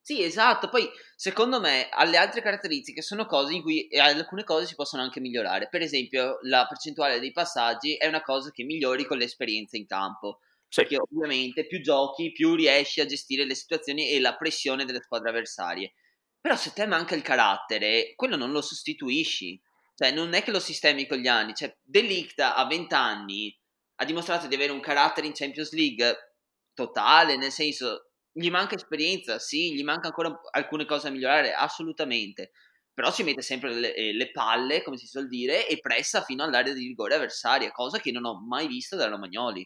Sì, 0.00 0.22
esatto. 0.22 0.68
Poi, 0.68 0.90
secondo 1.14 1.60
me, 1.60 1.88
alle 1.90 2.16
altre 2.16 2.42
caratteristiche 2.42 3.00
sono 3.02 3.24
cose 3.24 3.54
in 3.54 3.62
cui 3.62 3.88
alcune 3.98 4.44
cose 4.44 4.66
si 4.66 4.74
possono 4.74 5.02
anche 5.02 5.20
migliorare. 5.20 5.68
Per 5.70 5.80
esempio, 5.80 6.40
la 6.42 6.66
percentuale 6.68 7.20
dei 7.20 7.32
passaggi 7.32 7.94
è 7.94 8.06
una 8.06 8.20
cosa 8.20 8.50
che 8.50 8.64
migliori 8.64 9.06
con 9.06 9.16
l'esperienza 9.16 9.76
in 9.76 9.86
campo. 9.86 10.40
Sì. 10.74 10.82
Perché 10.82 10.96
ovviamente 10.98 11.66
più 11.66 11.80
giochi, 11.80 12.32
più 12.32 12.54
riesci 12.54 13.00
a 13.00 13.06
gestire 13.06 13.44
le 13.44 13.54
situazioni 13.54 14.10
e 14.10 14.20
la 14.20 14.36
pressione 14.36 14.84
delle 14.84 15.00
squadre 15.02 15.30
avversarie. 15.30 15.92
Però 16.40 16.56
se 16.56 16.72
te 16.72 16.86
manca 16.86 17.14
il 17.14 17.22
carattere, 17.22 18.12
quello 18.16 18.36
non 18.36 18.50
lo 18.50 18.60
sostituisci. 18.60 19.60
Cioè, 19.94 20.10
non 20.10 20.34
è 20.34 20.42
che 20.42 20.50
lo 20.50 20.58
sistemi 20.60 21.06
con 21.06 21.18
gli 21.18 21.28
anni. 21.28 21.54
Cioè, 21.54 21.76
Delict 21.82 22.40
a 22.40 22.66
20 22.66 22.94
anni 22.94 23.56
ha 23.96 24.04
dimostrato 24.04 24.46
di 24.48 24.54
avere 24.56 24.72
un 24.72 24.80
carattere 24.80 25.26
in 25.28 25.32
Champions 25.32 25.72
League 25.72 26.34
totale, 26.74 27.36
nel 27.36 27.52
senso 27.52 28.10
gli 28.32 28.50
manca 28.50 28.74
esperienza, 28.74 29.38
sì, 29.38 29.74
gli 29.74 29.84
manca 29.84 30.08
ancora 30.08 30.36
alcune 30.50 30.84
cose 30.86 31.04
da 31.08 31.10
migliorare, 31.14 31.52
assolutamente. 31.54 32.50
Però 32.92 33.12
si 33.12 33.22
mette 33.22 33.42
sempre 33.42 33.72
le, 33.74 33.94
eh, 33.94 34.12
le 34.12 34.30
palle, 34.32 34.82
come 34.82 34.96
si 34.98 35.06
suol 35.06 35.28
dire, 35.28 35.68
e 35.68 35.78
pressa 35.78 36.22
fino 36.22 36.42
all'area 36.42 36.72
di 36.74 36.86
rigore 36.86 37.14
avversaria, 37.14 37.70
cosa 37.70 37.98
che 38.00 38.10
non 38.10 38.24
ho 38.24 38.40
mai 38.44 38.66
visto 38.66 38.96
da 38.96 39.06
Romagnoli. 39.08 39.64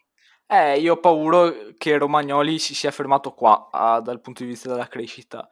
Eh, 0.51 0.79
io 0.79 0.93
ho 0.93 0.99
paura 0.99 1.53
che 1.77 1.95
Romagnoli 1.99 2.57
si 2.57 2.73
sia 2.73 2.89
fermato 2.89 3.33
qua 3.33 3.69
ah, 3.71 4.01
dal 4.01 4.19
punto 4.19 4.41
di 4.41 4.49
vista 4.49 4.67
della 4.67 4.87
crescita. 4.87 5.47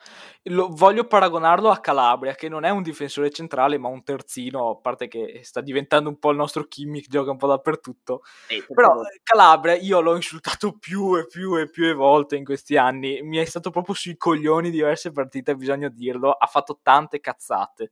Lo, 0.46 0.70
voglio 0.72 1.06
paragonarlo 1.06 1.70
a 1.70 1.78
Calabria, 1.78 2.34
che 2.34 2.50
non 2.50 2.64
è 2.64 2.72
un 2.72 2.82
difensore 2.82 3.30
centrale, 3.30 3.78
ma 3.78 3.90
un 3.90 4.04
terzino, 4.04 4.72
a 4.72 4.78
parte 4.78 5.08
che 5.08 5.42
sta 5.44 5.62
diventando 5.62 6.10
un 6.10 6.18
po' 6.18 6.32
il 6.32 6.38
nostro 6.38 6.64
Kimmich, 6.64 7.10
gioca 7.10 7.30
un 7.30 7.38
po' 7.38 7.46
dappertutto. 7.46 8.24
Eh, 8.48 8.66
Però 8.74 9.00
Calabria 9.22 9.76
io 9.76 10.02
l'ho 10.02 10.16
insultato 10.16 10.76
più 10.80 11.16
e 11.16 11.28
più 11.28 11.56
e 11.60 11.70
più 11.70 11.94
volte 11.94 12.36
in 12.36 12.44
questi 12.44 12.76
anni. 12.76 13.22
Mi 13.22 13.38
è 13.38 13.46
stato 13.46 13.70
proprio 13.70 13.94
sui 13.94 14.18
coglioni 14.18 14.72
diverse 14.72 15.12
partite, 15.12 15.56
bisogna 15.56 15.90
dirlo. 15.90 16.32
Ha 16.32 16.48
fatto 16.48 16.80
tante 16.82 17.20
cazzate. 17.20 17.92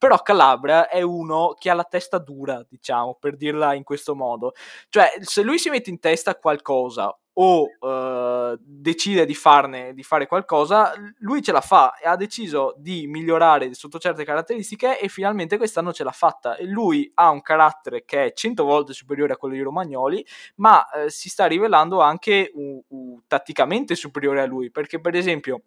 Però 0.00 0.16
Calabria 0.22 0.88
è 0.88 1.02
uno 1.02 1.54
che 1.58 1.68
ha 1.68 1.74
la 1.74 1.84
testa 1.84 2.16
dura, 2.16 2.64
diciamo, 2.66 3.18
per 3.20 3.36
dirla 3.36 3.74
in 3.74 3.84
questo 3.84 4.14
modo. 4.14 4.54
Cioè, 4.88 5.12
se 5.20 5.42
lui 5.42 5.58
si 5.58 5.68
mette 5.68 5.90
in 5.90 6.00
testa 6.00 6.36
qualcosa 6.36 7.14
o 7.34 7.66
uh, 7.78 8.56
decide 8.58 9.26
di, 9.26 9.34
farne, 9.34 9.92
di 9.92 10.02
fare 10.02 10.26
qualcosa, 10.26 10.94
lui 11.18 11.42
ce 11.42 11.52
la 11.52 11.60
fa 11.60 11.96
e 11.96 12.08
ha 12.08 12.16
deciso 12.16 12.74
di 12.78 13.06
migliorare 13.06 13.74
sotto 13.74 13.98
certe 13.98 14.24
caratteristiche 14.24 14.98
e 14.98 15.08
finalmente 15.08 15.58
quest'anno 15.58 15.92
ce 15.92 16.04
l'ha 16.04 16.12
fatta. 16.12 16.56
E 16.56 16.64
lui 16.64 17.10
ha 17.16 17.28
un 17.28 17.42
carattere 17.42 18.06
che 18.06 18.24
è 18.24 18.32
cento 18.32 18.64
volte 18.64 18.94
superiore 18.94 19.34
a 19.34 19.36
quello 19.36 19.54
di 19.54 19.60
Romagnoli, 19.60 20.26
ma 20.56 20.78
uh, 20.78 21.08
si 21.08 21.28
sta 21.28 21.44
rivelando 21.44 22.00
anche 22.00 22.50
uh, 22.54 23.20
tatticamente 23.26 23.94
superiore 23.94 24.40
a 24.40 24.46
lui, 24.46 24.70
perché 24.70 24.98
per 24.98 25.14
esempio 25.14 25.60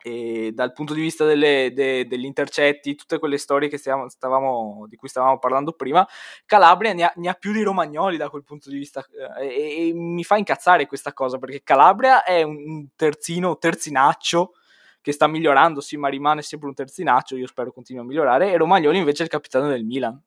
e 0.00 0.52
dal 0.54 0.72
punto 0.72 0.94
di 0.94 1.00
vista 1.00 1.24
delle, 1.24 1.72
de, 1.74 2.06
degli 2.06 2.24
intercetti, 2.24 2.94
tutte 2.94 3.18
quelle 3.18 3.36
storie 3.36 3.74
stiamo, 3.76 4.08
stavamo, 4.08 4.86
di 4.88 4.96
cui 4.96 5.08
stavamo 5.08 5.38
parlando 5.38 5.72
prima, 5.72 6.06
Calabria 6.46 6.92
ne 6.92 7.04
ha, 7.04 7.12
ne 7.16 7.28
ha, 7.28 7.34
più 7.34 7.52
di 7.52 7.62
Romagnoli 7.62 8.16
da 8.16 8.30
quel 8.30 8.44
punto 8.44 8.70
di 8.70 8.78
vista 8.78 9.04
eh, 9.38 9.46
e, 9.46 9.88
e, 9.88 9.92
mi 9.92 10.22
fa 10.24 10.36
incazzare 10.36 10.86
questa 10.86 11.12
cosa 11.12 11.38
perché 11.38 11.62
Calabria 11.62 12.22
è 12.22 12.42
un 12.42 12.88
terzino, 12.94 13.58
terzinaccio 13.58 14.52
che 15.00 15.12
sta 15.12 15.26
migliorando, 15.26 15.80
sì, 15.80 15.96
ma 15.96 16.08
rimane 16.08 16.42
sempre 16.42 16.68
un 16.68 16.74
terzinaccio, 16.74 17.36
io 17.36 17.46
spero 17.46 17.72
continui 17.72 18.02
a 18.02 18.04
migliorare, 18.04 18.52
e 18.52 18.56
Romagnoli 18.56 18.98
invece 18.98 19.22
è 19.22 19.24
il 19.24 19.30
capitano 19.30 19.68
del 19.68 19.84
Milan. 19.84 20.20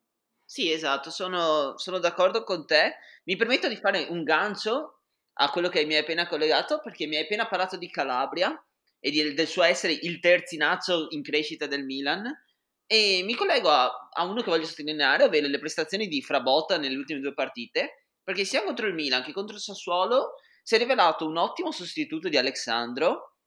Sì, 0.44 0.70
esatto, 0.70 1.10
sono, 1.10 1.78
sono 1.78 1.98
d'accordo 1.98 2.44
con 2.44 2.66
te. 2.66 2.96
Mi 3.24 3.36
permetto 3.36 3.68
di 3.68 3.76
fare 3.76 4.06
un 4.10 4.22
gancio 4.22 4.98
a 5.34 5.50
quello 5.50 5.68
che 5.68 5.84
mi 5.86 5.94
hai 5.94 6.00
appena 6.00 6.26
collegato 6.26 6.80
perché 6.82 7.06
mi 7.06 7.16
hai 7.16 7.22
appena 7.22 7.46
parlato 7.46 7.76
di 7.76 7.88
Calabria 7.88 8.62
e 9.04 9.10
di, 9.10 9.34
del 9.34 9.48
suo 9.48 9.64
essere 9.64 9.98
il 10.00 10.20
terzinazzo 10.20 11.08
in 11.10 11.22
crescita 11.22 11.66
del 11.66 11.84
Milan. 11.84 12.24
E 12.86 13.22
mi 13.24 13.34
collego 13.34 13.68
a, 13.68 13.90
a 14.12 14.24
uno 14.24 14.42
che 14.42 14.50
voglio 14.50 14.64
sottolineare, 14.64 15.24
ovvero 15.24 15.48
le 15.48 15.58
prestazioni 15.58 16.06
di 16.06 16.22
Frabotta 16.22 16.78
nelle 16.78 16.96
ultime 16.96 17.18
due 17.18 17.34
partite, 17.34 18.06
perché 18.22 18.44
sia 18.44 18.62
contro 18.62 18.86
il 18.86 18.94
Milan 18.94 19.24
che 19.24 19.32
contro 19.32 19.56
il 19.56 19.60
Sassuolo 19.60 20.34
si 20.62 20.76
è 20.76 20.78
rivelato 20.78 21.26
un 21.26 21.36
ottimo 21.36 21.72
sostituto 21.72 22.28
di 22.28 22.36
Alexandro, 22.36 23.38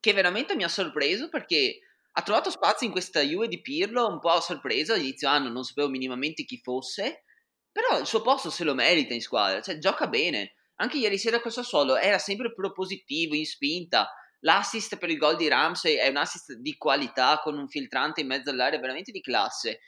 che 0.00 0.12
veramente 0.12 0.56
mi 0.56 0.64
ha 0.64 0.68
sorpreso 0.68 1.28
perché 1.28 1.78
ha 2.14 2.22
trovato 2.22 2.50
spazio 2.50 2.86
in 2.86 2.92
questa 2.92 3.20
Juve 3.20 3.46
di 3.46 3.60
Pirlo 3.60 4.08
un 4.08 4.18
po' 4.18 4.30
a 4.30 4.40
sorpresa, 4.40 4.94
all'inizio 4.94 5.28
anno 5.28 5.48
non 5.48 5.62
sapevo 5.62 5.88
minimamente 5.88 6.44
chi 6.44 6.58
fosse, 6.58 7.22
però 7.70 8.00
il 8.00 8.06
suo 8.06 8.20
posto 8.20 8.50
se 8.50 8.64
lo 8.64 8.74
merita 8.74 9.14
in 9.14 9.20
squadra, 9.20 9.60
cioè 9.60 9.78
gioca 9.78 10.08
bene. 10.08 10.54
Anche 10.76 10.98
ieri 10.98 11.18
sera 11.18 11.40
col 11.40 11.52
Sassuolo 11.52 11.96
era 11.96 12.18
sempre 12.18 12.52
propositivo, 12.52 13.36
in 13.36 13.46
spinta, 13.46 14.10
L'assist 14.44 14.96
per 14.96 15.10
il 15.10 15.18
gol 15.18 15.36
di 15.36 15.48
Ramsey 15.48 15.96
è 15.96 16.08
un 16.08 16.16
assist 16.16 16.54
di 16.54 16.76
qualità 16.76 17.38
con 17.42 17.56
un 17.56 17.68
filtrante 17.68 18.20
in 18.20 18.26
mezzo 18.26 18.50
all'area 18.50 18.80
veramente 18.80 19.12
di 19.12 19.20
classe. 19.20 19.80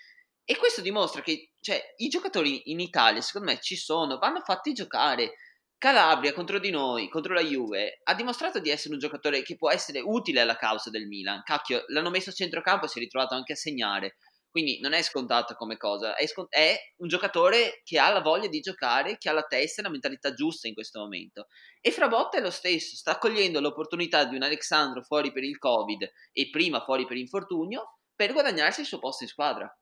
E 0.44 0.56
questo 0.56 0.80
dimostra 0.80 1.22
che 1.22 1.52
cioè, 1.60 1.82
i 1.96 2.08
giocatori 2.08 2.70
in 2.70 2.78
Italia, 2.78 3.20
secondo 3.20 3.50
me, 3.50 3.58
ci 3.60 3.76
sono, 3.76 4.18
vanno 4.18 4.40
fatti 4.40 4.72
giocare. 4.72 5.32
Calabria 5.78 6.32
contro 6.32 6.58
di 6.58 6.70
noi, 6.70 7.08
contro 7.08 7.34
la 7.34 7.42
Juve, 7.42 8.00
ha 8.04 8.14
dimostrato 8.14 8.58
di 8.58 8.70
essere 8.70 8.94
un 8.94 9.00
giocatore 9.00 9.42
che 9.42 9.56
può 9.56 9.70
essere 9.70 10.00
utile 10.00 10.40
alla 10.40 10.56
causa 10.56 10.88
del 10.88 11.06
Milan. 11.06 11.42
Cacchio, 11.42 11.84
l'hanno 11.88 12.10
messo 12.10 12.30
a 12.30 12.34
centrocampo 12.34 12.86
e 12.86 12.88
si 12.88 12.98
è 12.98 13.02
ritrovato 13.02 13.34
anche 13.34 13.52
a 13.54 13.56
segnare. 13.56 14.16
Quindi 14.54 14.78
non 14.78 14.92
è 14.92 15.02
scontata 15.02 15.56
come 15.56 15.76
cosa, 15.76 16.14
è, 16.14 16.28
scont- 16.28 16.54
è, 16.54 16.78
un 16.98 17.08
giocatore 17.08 17.80
che 17.82 17.98
ha 17.98 18.12
la 18.12 18.20
voglia 18.20 18.46
di 18.46 18.60
giocare, 18.60 19.18
che 19.18 19.28
ha 19.28 19.32
la 19.32 19.42
testa 19.42 19.80
e 19.80 19.84
la 19.84 19.90
mentalità 19.90 20.32
giusta 20.32 20.68
in 20.68 20.74
questo 20.74 21.00
momento. 21.00 21.48
E 21.80 21.90
Frabotta 21.90 22.38
è 22.38 22.40
lo 22.40 22.52
stesso, 22.52 22.94
sta 22.94 23.18
cogliendo 23.18 23.58
l'opportunità 23.58 24.24
di 24.24 24.36
un 24.36 24.44
Alexandro 24.44 25.02
fuori 25.02 25.32
per 25.32 25.42
il 25.42 25.58
Covid 25.58 26.08
e 26.30 26.50
prima 26.50 26.80
fuori 26.84 27.04
per 27.04 27.16
infortunio 27.16 27.98
per 28.14 28.32
guadagnarsi 28.32 28.82
il 28.82 28.86
suo 28.86 29.00
posto 29.00 29.24
in 29.24 29.28
squadra. 29.28 29.76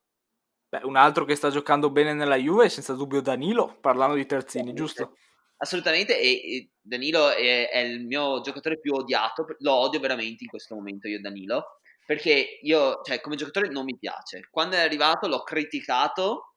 Beh, 0.71 0.81
un 0.85 0.97
altro 0.97 1.27
che 1.27 1.35
sta 1.35 1.51
giocando 1.51 1.91
bene 1.91 2.15
nella 2.15 2.37
Juve 2.37 2.65
è 2.65 2.69
senza 2.71 2.95
dubbio 2.95 3.21
Danilo, 3.21 3.77
parlando 3.79 4.15
di 4.15 4.25
terzini, 4.25 4.69
sì, 4.69 4.75
giusto? 4.75 5.19
Assolutamente, 5.59 6.19
e, 6.19 6.31
e 6.31 6.71
Danilo 6.81 7.29
è, 7.29 7.69
è, 7.69 7.79
il 7.81 8.07
mio 8.07 8.41
giocatore 8.41 8.81
più 8.81 8.95
odiato, 8.95 9.45
lo 9.59 9.73
odio 9.75 10.01
veramente 10.01 10.45
in 10.45 10.49
questo 10.49 10.75
momento 10.75 11.09
io 11.09 11.21
Danilo, 11.21 11.82
perché 12.13 12.59
io, 12.61 13.01
cioè, 13.03 13.23
come 13.23 13.37
giocatore 13.37 13.71
non 13.71 13.85
mi 13.85 13.97
piace. 13.97 14.47
Quando 14.51 14.77
è 14.77 14.81
arrivato 14.81 15.29
l'ho 15.29 15.43
criticato 15.43 16.57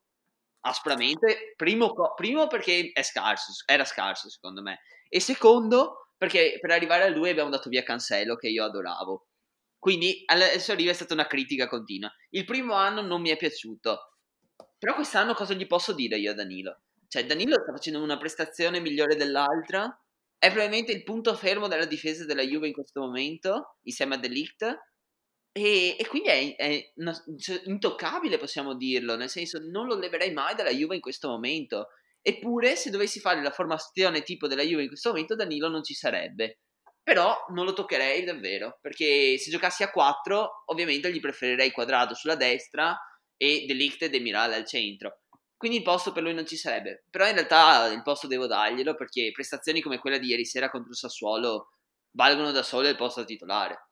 aspramente, 0.65 1.53
primo, 1.55 1.93
primo 2.13 2.47
perché 2.47 2.91
scarso, 3.01 3.53
era 3.65 3.85
scarso 3.85 4.29
secondo 4.29 4.61
me, 4.61 4.81
e 5.07 5.21
secondo 5.21 6.09
perché 6.17 6.57
per 6.59 6.71
arrivare 6.71 7.03
a 7.05 7.07
lui 7.07 7.29
abbiamo 7.29 7.49
dato 7.49 7.69
via 7.69 7.83
Cancello 7.83 8.35
che 8.35 8.49
io 8.49 8.65
adoravo. 8.65 9.27
Quindi 9.79 10.23
adesso 10.25 10.73
arriva 10.73 10.91
è 10.91 10.93
stata 10.93 11.13
una 11.13 11.27
critica 11.27 11.69
continua. 11.69 12.11
Il 12.31 12.43
primo 12.43 12.73
anno 12.73 13.01
non 13.01 13.21
mi 13.21 13.29
è 13.29 13.37
piaciuto, 13.37 14.17
però 14.77 14.93
quest'anno 14.93 15.35
cosa 15.35 15.53
gli 15.53 15.67
posso 15.67 15.93
dire 15.93 16.17
io 16.17 16.31
a 16.31 16.33
Danilo? 16.35 16.81
Cioè 17.07 17.25
Danilo 17.25 17.53
sta 17.61 17.71
facendo 17.71 18.03
una 18.03 18.17
prestazione 18.17 18.81
migliore 18.81 19.15
dell'altra, 19.15 19.85
è 20.37 20.47
probabilmente 20.47 20.91
il 20.91 21.03
punto 21.03 21.33
fermo 21.33 21.69
della 21.69 21.85
difesa 21.85 22.25
della 22.25 22.43
Juve 22.43 22.67
in 22.67 22.73
questo 22.73 22.99
momento, 22.99 23.77
insieme 23.83 24.15
a 24.15 24.17
Delict, 24.17 24.93
e, 25.57 25.95
e 25.97 26.05
quindi 26.07 26.27
è, 26.27 26.55
è 26.57 26.91
una, 26.95 27.13
cioè, 27.39 27.61
intoccabile, 27.63 28.37
possiamo 28.37 28.75
dirlo, 28.75 29.15
nel 29.15 29.29
senso 29.29 29.57
non 29.61 29.87
lo 29.87 29.95
leverei 29.95 30.33
mai 30.33 30.53
dalla 30.53 30.73
Juve 30.73 30.95
in 30.95 31.01
questo 31.01 31.29
momento. 31.29 31.91
Eppure, 32.21 32.75
se 32.75 32.89
dovessi 32.89 33.21
fare 33.21 33.41
la 33.41 33.51
formazione 33.51 34.21
tipo 34.23 34.47
della 34.47 34.63
Juve 34.63 34.81
in 34.81 34.89
questo 34.89 35.11
momento, 35.11 35.33
Danilo 35.33 35.69
non 35.69 35.81
ci 35.81 35.93
sarebbe. 35.93 36.59
Però 37.01 37.37
non 37.53 37.63
lo 37.63 37.71
toccherei 37.71 38.25
davvero, 38.25 38.79
perché 38.81 39.37
se 39.37 39.49
giocassi 39.49 39.83
a 39.83 39.91
4, 39.91 40.63
ovviamente 40.65 41.09
gli 41.13 41.21
preferirei 41.21 41.71
quadrato 41.71 42.15
sulla 42.15 42.35
destra 42.35 42.99
e 43.37 43.63
Delict 43.65 44.01
e 44.01 44.09
Demirale 44.09 44.55
al 44.55 44.65
centro. 44.65 45.21
Quindi 45.55 45.77
il 45.77 45.83
posto 45.83 46.11
per 46.11 46.23
lui 46.23 46.33
non 46.33 46.45
ci 46.45 46.57
sarebbe. 46.57 47.05
Però 47.09 47.25
in 47.27 47.33
realtà 47.33 47.85
il 47.93 48.01
posto 48.01 48.27
devo 48.27 48.45
darglielo 48.45 48.95
perché 48.95 49.31
prestazioni 49.31 49.79
come 49.79 49.99
quella 49.99 50.17
di 50.17 50.27
ieri 50.27 50.43
sera 50.43 50.69
contro 50.69 50.93
Sassuolo 50.93 51.69
valgono 52.11 52.51
da 52.51 52.61
sole 52.61 52.89
il 52.89 52.97
posto 52.97 53.23
titolare. 53.23 53.84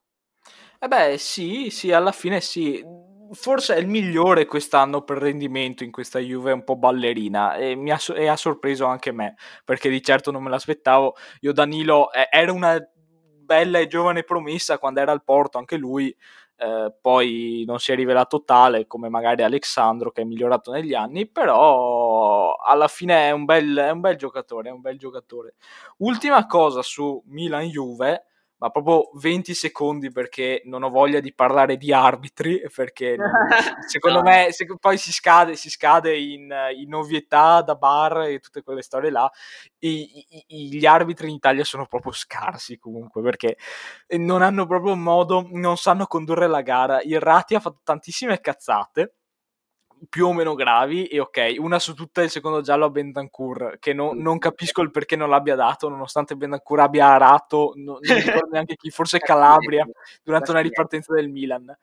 Eh 0.81 0.87
beh, 0.87 1.17
sì, 1.17 1.69
sì, 1.69 1.91
alla 1.91 2.11
fine 2.11 2.41
sì. 2.41 2.83
Forse 3.31 3.75
è 3.75 3.79
il 3.79 3.87
migliore 3.87 4.45
quest'anno 4.45 5.01
per 5.03 5.17
rendimento 5.17 5.83
in 5.83 5.91
questa 5.91 6.19
Juve 6.19 6.51
un 6.51 6.63
po' 6.63 6.75
ballerina 6.75 7.55
e, 7.55 7.73
mi 7.75 7.89
ha, 7.91 7.97
e 8.15 8.27
ha 8.27 8.35
sorpreso 8.35 8.85
anche 8.85 9.11
me, 9.11 9.35
perché 9.65 9.89
di 9.89 10.03
certo 10.03 10.29
non 10.29 10.43
me 10.43 10.49
l'aspettavo. 10.49 11.15
Io 11.41 11.51
Danilo 11.53 12.11
eh, 12.11 12.27
era 12.29 12.51
una 12.51 12.77
bella 12.95 13.79
e 13.79 13.87
giovane 13.87 14.23
promessa 14.23 14.77
quando 14.77 14.99
era 14.99 15.11
al 15.11 15.23
Porto, 15.23 15.57
anche 15.57 15.77
lui, 15.77 16.15
eh, 16.57 16.93
poi 17.01 17.63
non 17.65 17.79
si 17.79 17.91
è 17.91 17.95
rivelato 17.95 18.43
tale 18.43 18.85
come 18.85 19.09
magari 19.09 19.41
Alexandro 19.41 20.11
che 20.11 20.21
è 20.21 20.25
migliorato 20.25 20.71
negli 20.71 20.93
anni, 20.93 21.27
però 21.27 22.53
alla 22.55 22.87
fine 22.87 23.29
è 23.29 23.31
un 23.31 23.45
bel, 23.45 23.75
è 23.77 23.89
un 23.89 23.99
bel 24.01 24.15
giocatore, 24.15 24.69
è 24.69 24.71
un 24.71 24.81
bel 24.81 24.97
giocatore. 24.99 25.55
Ultima 25.97 26.45
cosa 26.45 26.81
su 26.83 27.19
Milan-Juve, 27.27 28.25
ma 28.63 28.69
proprio 28.69 29.09
20 29.15 29.53
secondi 29.53 30.09
perché 30.09 30.61
non 30.65 30.83
ho 30.83 30.89
voglia 30.89 31.19
di 31.19 31.33
parlare 31.33 31.75
di 31.75 31.91
arbitri, 31.91 32.61
perché 32.73 33.17
non, 33.17 33.29
secondo 33.85 34.21
no. 34.21 34.29
me 34.29 34.47
se, 34.51 34.65
poi 34.79 34.97
si 34.97 35.11
scade, 35.11 35.57
si 35.57 35.69
scade 35.69 36.17
in, 36.17 36.49
in, 36.77 36.93
ovvietà 36.93 37.61
da 37.61 37.75
bar 37.75 38.21
e 38.21 38.39
tutte 38.39 38.63
quelle 38.63 38.81
storie 38.81 39.09
là. 39.09 39.29
I, 39.79 40.45
i, 40.47 40.77
gli 40.77 40.85
arbitri 40.85 41.27
in 41.27 41.35
Italia 41.35 41.65
sono 41.65 41.87
proprio 41.87 42.13
scarsi 42.13 42.77
comunque 42.77 43.21
perché 43.21 43.57
non 44.17 44.41
hanno 44.41 44.65
proprio 44.65 44.95
modo, 44.95 45.45
non 45.51 45.75
sanno 45.75 46.05
condurre 46.05 46.47
la 46.47 46.61
gara. 46.61 47.01
Il 47.01 47.19
Rati 47.19 47.55
ha 47.55 47.59
fatto 47.59 47.81
tantissime 47.83 48.39
cazzate 48.39 49.15
più 50.09 50.27
o 50.27 50.33
meno 50.33 50.53
gravi 50.55 51.05
e 51.07 51.19
ok, 51.19 51.55
una 51.57 51.79
su 51.79 51.93
tutte 51.93 52.23
il 52.23 52.29
secondo 52.29 52.61
giallo 52.61 52.85
a 52.85 52.89
Bentancur 52.89 53.77
che 53.79 53.93
no, 53.93 54.11
non 54.13 54.37
capisco 54.37 54.81
il 54.81 54.91
perché 54.91 55.15
non 55.15 55.29
l'abbia 55.29 55.55
dato 55.55 55.89
nonostante 55.89 56.35
Bentancur 56.35 56.79
abbia 56.79 57.07
arato, 57.07 57.73
no, 57.75 57.99
non 58.01 58.17
ricordo 58.17 58.49
neanche 58.51 58.75
chi, 58.75 58.89
forse 58.89 59.19
Calabria 59.19 59.87
durante 60.23 60.51
una 60.51 60.59
ripartenza 60.59 61.13
del 61.13 61.29
Milan. 61.29 61.75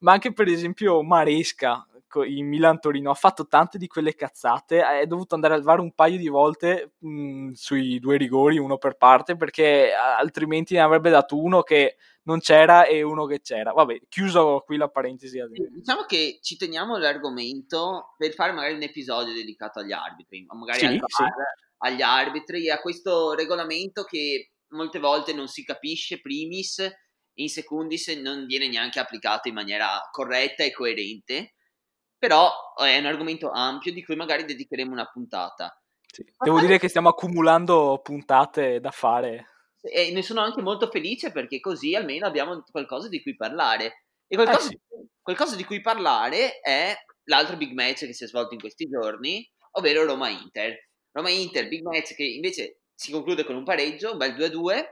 Ma 0.00 0.12
anche 0.12 0.32
per 0.32 0.48
esempio 0.48 1.02
Maresca 1.02 1.86
in 2.22 2.46
Milan-Torino 2.46 3.10
ha 3.10 3.14
fatto 3.14 3.46
tante 3.48 3.78
di 3.78 3.88
quelle 3.88 4.14
cazzate, 4.14 4.82
è 5.00 5.06
dovuto 5.06 5.34
andare 5.34 5.54
al 5.54 5.62
VAR 5.62 5.80
un 5.80 5.92
paio 5.92 6.16
di 6.16 6.28
volte 6.28 6.92
mh, 6.98 7.52
sui 7.52 7.98
due 7.98 8.16
rigori, 8.16 8.58
uno 8.58 8.78
per 8.78 8.96
parte, 8.96 9.36
perché 9.36 9.90
altrimenti 9.92 10.74
ne 10.74 10.80
avrebbe 10.80 11.10
dato 11.10 11.40
uno 11.40 11.62
che 11.62 11.96
non 12.24 12.40
c'era 12.40 12.86
e 12.86 13.02
uno 13.02 13.26
che 13.26 13.40
c'era. 13.40 13.72
Vabbè, 13.72 14.02
chiuso 14.08 14.62
qui 14.64 14.76
la 14.76 14.88
parentesi. 14.88 15.40
Diciamo 15.70 16.04
che 16.04 16.38
ci 16.42 16.56
teniamo 16.56 16.96
l'argomento 16.96 18.14
per 18.16 18.32
fare 18.32 18.52
magari 18.52 18.74
un 18.74 18.82
episodio 18.82 19.32
dedicato 19.32 19.80
agli 19.80 19.92
arbitri, 19.92 20.44
magari 20.48 20.78
sì, 20.80 20.86
al 20.86 20.98
VAR, 20.98 21.08
sì. 21.08 21.24
agli 21.78 22.02
arbitri 22.02 22.66
e 22.66 22.70
a 22.70 22.80
questo 22.80 23.32
regolamento 23.34 24.04
che 24.04 24.52
molte 24.68 24.98
volte 24.98 25.32
non 25.32 25.48
si 25.48 25.64
capisce 25.64 26.20
primis 26.20 26.82
in 27.36 27.48
secundis 27.48 28.08
non 28.08 28.46
viene 28.46 28.68
neanche 28.68 29.00
applicato 29.00 29.48
in 29.48 29.54
maniera 29.54 30.00
corretta 30.12 30.62
e 30.62 30.72
coerente 30.72 31.54
però 32.24 32.50
è 32.74 32.96
un 32.96 33.04
argomento 33.04 33.50
ampio 33.50 33.92
di 33.92 34.02
cui 34.02 34.16
magari 34.16 34.46
dedicheremo 34.46 34.90
una 34.90 35.04
puntata. 35.04 35.78
Sì. 36.06 36.24
Devo 36.38 36.58
dire 36.58 36.78
che 36.78 36.88
stiamo 36.88 37.10
accumulando 37.10 38.00
puntate 38.02 38.80
da 38.80 38.90
fare. 38.90 39.53
E 39.86 40.12
ne 40.12 40.22
sono 40.22 40.40
anche 40.40 40.62
molto 40.62 40.88
felice 40.88 41.30
perché 41.30 41.60
così 41.60 41.94
almeno 41.94 42.26
abbiamo 42.26 42.64
qualcosa 42.70 43.08
di 43.08 43.22
cui 43.22 43.36
parlare. 43.36 44.04
E 44.26 44.36
qualcosa, 44.36 44.68
eh 44.68 44.78
sì. 44.88 45.08
qualcosa 45.20 45.56
di 45.56 45.64
cui 45.64 45.80
parlare 45.80 46.60
è 46.60 46.96
l'altro 47.24 47.56
big 47.56 47.72
match 47.72 48.06
che 48.06 48.14
si 48.14 48.24
è 48.24 48.26
svolto 48.26 48.54
in 48.54 48.60
questi 48.60 48.86
giorni, 48.86 49.46
ovvero 49.72 50.04
Roma-Inter. 50.04 50.88
Roma-Inter, 51.12 51.68
big 51.68 51.82
match 51.82 52.14
che 52.14 52.24
invece 52.24 52.80
si 52.94 53.10
conclude 53.10 53.44
con 53.44 53.56
un 53.56 53.64
pareggio, 53.64 54.12
un 54.12 54.18
bel 54.18 54.34
2-2, 54.34 54.84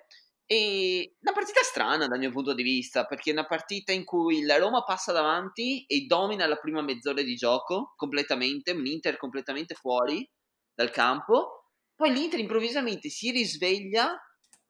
e 0.47 1.15
una 1.21 1.33
partita 1.33 1.63
strana 1.63 2.07
dal 2.07 2.19
mio 2.19 2.31
punto 2.31 2.53
di 2.53 2.63
vista, 2.63 3.07
perché 3.07 3.31
è 3.31 3.33
una 3.33 3.47
partita 3.47 3.93
in 3.93 4.05
cui 4.05 4.43
la 4.43 4.59
Roma 4.59 4.83
passa 4.83 5.13
davanti 5.13 5.85
e 5.87 6.05
domina 6.07 6.47
la 6.47 6.57
prima 6.57 6.83
mezz'ora 6.83 7.23
di 7.23 7.35
gioco 7.35 7.95
completamente, 7.97 8.73
un 8.73 8.85
Inter 8.85 9.17
completamente 9.17 9.75
fuori 9.75 10.29
dal 10.75 10.91
campo, 10.91 11.69
poi 11.95 12.13
l'Inter 12.13 12.41
improvvisamente 12.41 13.09
si 13.09 13.31
risveglia 13.31 14.15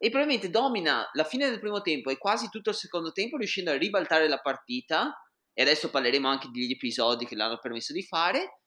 e 0.02 0.10
probabilmente 0.10 0.50
domina 0.50 1.08
la 1.12 1.22
fine 1.22 1.48
del 1.48 1.60
primo 1.60 1.80
tempo 1.80 2.10
e 2.10 2.18
quasi 2.18 2.48
tutto 2.48 2.70
il 2.70 2.74
secondo 2.74 3.12
tempo 3.12 3.36
riuscendo 3.36 3.70
a 3.70 3.76
ribaltare 3.76 4.26
la 4.26 4.40
partita 4.40 5.16
e 5.52 5.62
adesso 5.62 5.90
parleremo 5.90 6.26
anche 6.26 6.48
degli 6.50 6.72
episodi 6.72 7.24
che 7.24 7.36
l'hanno 7.36 7.60
permesso 7.60 7.92
di 7.92 8.02
fare, 8.02 8.62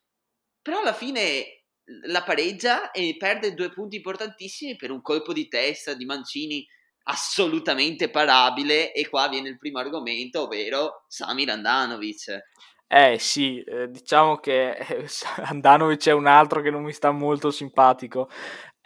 però 0.62 0.80
alla 0.80 0.94
fine 0.94 1.66
la 2.06 2.24
pareggia 2.24 2.92
e 2.92 3.18
perde 3.18 3.54
due 3.54 3.70
punti 3.70 3.98
importantissimi 3.98 4.78
per 4.78 4.92
un 4.92 5.02
colpo 5.02 5.34
di 5.34 5.50
testa 5.50 5.94
di 5.94 6.06
Mancini 6.06 6.66
assolutamente 7.04 8.10
parabile 8.10 8.94
e 8.94 9.10
qua 9.10 9.28
viene 9.28 9.50
il 9.50 9.58
primo 9.58 9.80
argomento, 9.80 10.44
ovvero 10.44 11.04
Samir 11.10 11.50
Andanovic. 11.50 12.44
Eh 12.88 13.18
sì, 13.18 13.64
eh, 13.64 13.90
diciamo 13.90 14.38
che 14.38 14.72
eh, 14.72 15.06
Andanovic 15.50 16.08
è 16.08 16.12
un 16.12 16.28
altro 16.28 16.62
che 16.62 16.70
non 16.70 16.84
mi 16.84 16.94
sta 16.94 17.12
molto 17.12 17.50
simpatico. 17.50 18.30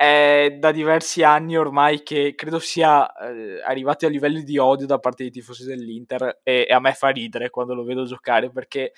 È 0.02 0.56
da 0.58 0.72
diversi 0.72 1.24
anni 1.24 1.58
ormai 1.58 2.04
che 2.04 2.34
credo 2.34 2.60
sia 2.60 3.12
eh, 3.18 3.62
arrivato 3.62 4.06
a 4.06 4.10
livelli 4.10 4.44
di 4.44 4.58
odio 4.58 4.86
da 4.86 4.98
parte 4.98 5.24
dei 5.24 5.32
tifosi 5.32 5.66
dell'Inter 5.66 6.40
e, 6.42 6.66
e 6.70 6.74
a 6.74 6.80
me 6.80 6.94
fa 6.94 7.10
ridere 7.10 7.50
quando 7.50 7.74
lo 7.74 7.84
vedo 7.84 8.06
giocare 8.06 8.50
perché 8.50 8.94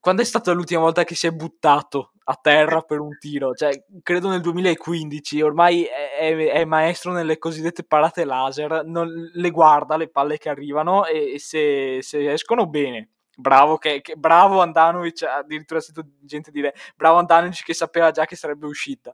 quando 0.00 0.22
è 0.22 0.24
stata 0.24 0.50
l'ultima 0.50 0.80
volta 0.80 1.04
che 1.04 1.14
si 1.14 1.28
è 1.28 1.30
buttato 1.30 2.12
a 2.24 2.38
terra 2.40 2.80
per 2.80 2.98
un 2.98 3.16
tiro? 3.18 3.54
Cioè, 3.54 3.84
credo 4.02 4.28
nel 4.28 4.40
2015, 4.40 5.42
ormai 5.42 5.84
è, 5.84 6.16
è, 6.18 6.36
è 6.52 6.64
maestro 6.64 7.12
nelle 7.12 7.38
cosiddette 7.38 7.84
parate 7.84 8.24
laser, 8.24 8.84
non, 8.84 9.30
le 9.32 9.50
guarda 9.50 9.96
le 9.96 10.08
palle 10.08 10.38
che 10.38 10.48
arrivano 10.48 11.06
e, 11.06 11.34
e 11.34 11.38
se, 11.38 11.98
se, 12.02 12.32
escono 12.32 12.66
bene. 12.66 13.10
Bravo, 13.38 13.76
che, 13.76 14.00
che, 14.00 14.16
bravo 14.16 14.62
Andanovic, 14.62 15.22
addirittura 15.22 15.78
ho 15.78 15.82
sentito 15.82 16.08
gente 16.22 16.50
dire 16.50 16.74
bravo 16.96 17.18
Andanovic 17.18 17.64
che 17.64 17.74
sapeva 17.74 18.10
già 18.10 18.24
che 18.24 18.34
sarebbe 18.34 18.66
uscita. 18.66 19.12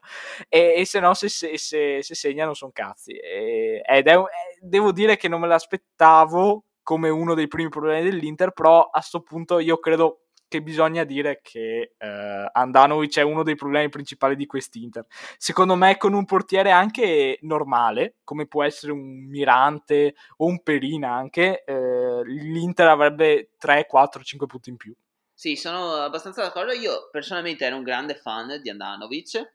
E, 0.49 0.75
e 0.77 0.85
se 0.87 1.01
no 1.01 1.13
se, 1.15 1.29
se, 1.29 1.59
se, 1.59 2.03
se 2.03 2.15
segnano 2.15 2.55
sono 2.55 2.71
cazzi. 2.73 3.13
E, 3.13 3.83
ed 3.85 4.07
è, 4.07 4.17
devo 4.61 4.93
dire 4.93 5.17
che 5.17 5.27
non 5.27 5.41
me 5.41 5.49
l'aspettavo 5.49 6.65
come 6.85 7.09
uno 7.09 7.35
dei 7.35 7.49
primi 7.49 7.69
problemi 7.69 8.03
dell'Inter 8.03 8.51
però 8.53 8.83
a 8.83 8.91
questo 8.91 9.23
punto 9.23 9.59
io 9.61 9.79
credo 9.79 10.22
che 10.53 10.61
bisogna 10.61 11.05
dire 11.05 11.41
che 11.43 11.95
eh, 11.97 12.51
Andanovic 12.53 13.17
è 13.19 13.23
uno 13.23 13.43
dei 13.43 13.55
problemi 13.55 13.89
principali 13.89 14.37
di 14.37 14.45
quest'Inter. 14.45 15.07
Secondo 15.39 15.77
me 15.77 15.97
con 15.97 16.13
un 16.13 16.27
portiere 16.27 16.71
anche 16.71 17.39
normale, 17.41 18.17
come 18.23 18.47
può 18.47 18.63
essere 18.63 18.93
un 18.93 19.27
Mirante 19.29 20.15
o 20.37 20.47
un 20.47 20.63
Perina 20.63 21.15
anche, 21.15 21.65
eh, 21.65 22.23
l'Inter 22.25 22.89
avrebbe 22.89 23.53
3, 23.57 23.87
4, 23.87 24.23
5 24.23 24.47
punti 24.47 24.69
in 24.69 24.77
più. 24.77 24.95
Sì, 25.33 25.57
sono 25.57 25.95
abbastanza 25.95 26.43
d'accordo. 26.43 26.73
Io 26.73 27.09
personalmente 27.11 27.65
ero 27.65 27.77
un 27.77 27.83
grande 27.83 28.15
fan 28.15 28.61
di 28.61 28.69
Andanovic 28.69 29.55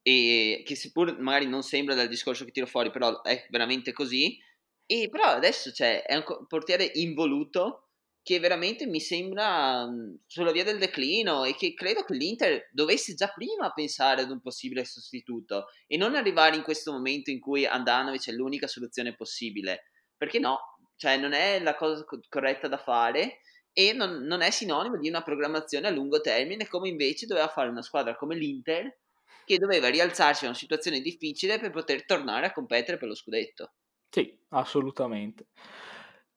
e 0.00 0.62
che 0.64 0.74
seppur 0.74 1.18
magari 1.18 1.46
non 1.46 1.62
sembra 1.62 1.94
dal 1.94 2.08
discorso 2.08 2.46
che 2.46 2.50
tiro 2.50 2.66
fuori, 2.66 2.90
però 2.90 3.20
è 3.20 3.46
veramente 3.50 3.92
così. 3.92 4.38
E 4.86 5.08
però 5.10 5.24
adesso 5.24 5.70
cioè, 5.70 6.02
è 6.02 6.14
un 6.14 6.46
portiere 6.46 6.90
involuto 6.94 7.87
che 8.28 8.40
veramente 8.40 8.84
mi 8.84 9.00
sembra 9.00 9.86
mhmm, 9.86 10.18
sulla 10.26 10.52
via 10.52 10.62
del 10.62 10.76
declino 10.76 11.44
e 11.44 11.54
che 11.54 11.72
credo 11.72 12.02
che 12.02 12.12
l'Inter 12.12 12.68
dovesse 12.72 13.14
già 13.14 13.28
prima 13.28 13.72
pensare 13.72 14.20
ad 14.20 14.30
un 14.30 14.42
possibile 14.42 14.84
sostituto 14.84 15.68
e 15.86 15.96
non 15.96 16.14
arrivare 16.14 16.54
in 16.54 16.62
questo 16.62 16.92
momento 16.92 17.30
in 17.30 17.40
cui 17.40 17.64
Andanovic 17.64 18.28
è 18.28 18.32
l'unica 18.32 18.66
soluzione 18.66 19.14
possibile, 19.14 19.84
perché 20.14 20.38
no, 20.38 20.58
cioè 20.96 21.16
non 21.16 21.32
è 21.32 21.58
la 21.62 21.74
cosa 21.74 22.04
corretta 22.28 22.68
da 22.68 22.76
fare 22.76 23.38
e 23.72 23.94
non, 23.94 24.24
non 24.24 24.42
è 24.42 24.50
sinonimo 24.50 24.98
di 24.98 25.08
una 25.08 25.22
programmazione 25.22 25.86
a 25.86 25.90
lungo 25.90 26.20
termine 26.20 26.68
come 26.68 26.90
invece 26.90 27.24
doveva 27.24 27.48
fare 27.48 27.70
una 27.70 27.80
squadra 27.80 28.14
come 28.14 28.36
l'Inter 28.36 28.94
che 29.46 29.56
doveva 29.56 29.88
rialzarsi 29.88 30.44
in 30.44 30.50
una 30.50 30.58
situazione 30.58 31.00
difficile 31.00 31.58
per 31.58 31.70
poter 31.70 32.04
tornare 32.04 32.44
a 32.44 32.52
competere 32.52 32.98
per 32.98 33.08
lo 33.08 33.14
scudetto. 33.14 33.72
Sì, 34.10 34.38
assolutamente. 34.50 35.46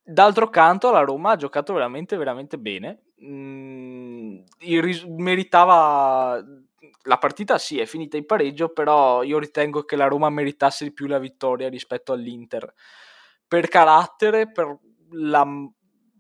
D'altro 0.04 0.50
canto 0.50 0.92
la 0.92 1.02
Roma 1.02 1.32
ha 1.32 1.36
giocato 1.36 1.74
veramente, 1.74 2.18
veramente 2.18 2.58
bene. 2.58 3.04
Mm, 3.24 4.40
ris- 4.60 5.04
meritava 5.04 6.44
la 7.04 7.18
partita 7.18 7.58
sì, 7.60 7.80
è 7.80 7.86
finita 7.86 8.18
in 8.18 8.26
pareggio, 8.26 8.70
però 8.70 9.22
io 9.24 9.38
ritengo 9.38 9.84
che 9.84 9.96
la 9.96 10.08
Roma 10.08 10.30
meritasse 10.30 10.86
di 10.86 10.94
più 10.94 11.06
la 11.08 11.20
vittoria 11.20 11.70
rispetto 11.70 12.14
all'Inter. 12.14 12.74
Per 13.48 13.68
carattere, 13.68 14.52
per 14.52 14.76
la, 15.12 15.46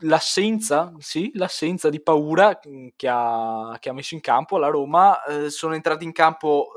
l'assenza, 0.02 0.94
sì, 1.00 1.32
l'assenza 1.34 1.90
di 1.90 2.02
paura 2.02 2.60
che 2.96 3.08
ha, 3.10 3.76
che 3.80 3.90
ha 3.90 3.94
messo 3.94 4.14
in 4.14 4.22
campo 4.22 4.58
la 4.58 4.68
Roma, 4.68 5.24
eh, 5.24 5.50
sono 5.50 5.74
entrati 5.74 6.04
in 6.04 6.12
campo 6.12 6.68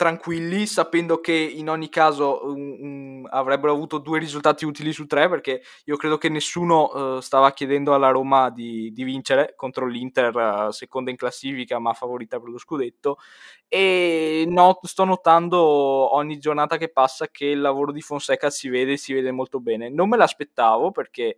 tranquilli, 0.00 0.64
sapendo 0.64 1.20
che 1.20 1.34
in 1.34 1.68
ogni 1.68 1.90
caso 1.90 2.40
um, 2.46 3.28
avrebbero 3.28 3.70
avuto 3.70 3.98
due 3.98 4.18
risultati 4.18 4.64
utili 4.64 4.94
su 4.94 5.04
tre, 5.04 5.28
perché 5.28 5.60
io 5.84 5.96
credo 5.98 6.16
che 6.16 6.30
nessuno 6.30 7.16
uh, 7.16 7.20
stava 7.20 7.52
chiedendo 7.52 7.92
alla 7.92 8.08
Roma 8.08 8.48
di, 8.48 8.90
di 8.92 9.04
vincere 9.04 9.52
contro 9.56 9.86
l'Inter, 9.86 10.34
uh, 10.34 10.70
seconda 10.70 11.10
in 11.10 11.18
classifica, 11.18 11.78
ma 11.78 11.92
favorita 11.92 12.40
per 12.40 12.48
lo 12.48 12.56
scudetto. 12.56 13.18
E 13.68 14.46
no, 14.48 14.78
sto 14.84 15.04
notando 15.04 15.58
ogni 16.14 16.38
giornata 16.38 16.78
che 16.78 16.88
passa 16.88 17.28
che 17.28 17.44
il 17.44 17.60
lavoro 17.60 17.92
di 17.92 18.00
Fonseca 18.00 18.48
si 18.48 18.70
vede, 18.70 18.96
si 18.96 19.12
vede 19.12 19.30
molto 19.32 19.60
bene. 19.60 19.90
Non 19.90 20.08
me 20.08 20.16
l'aspettavo 20.16 20.92
perché. 20.92 21.36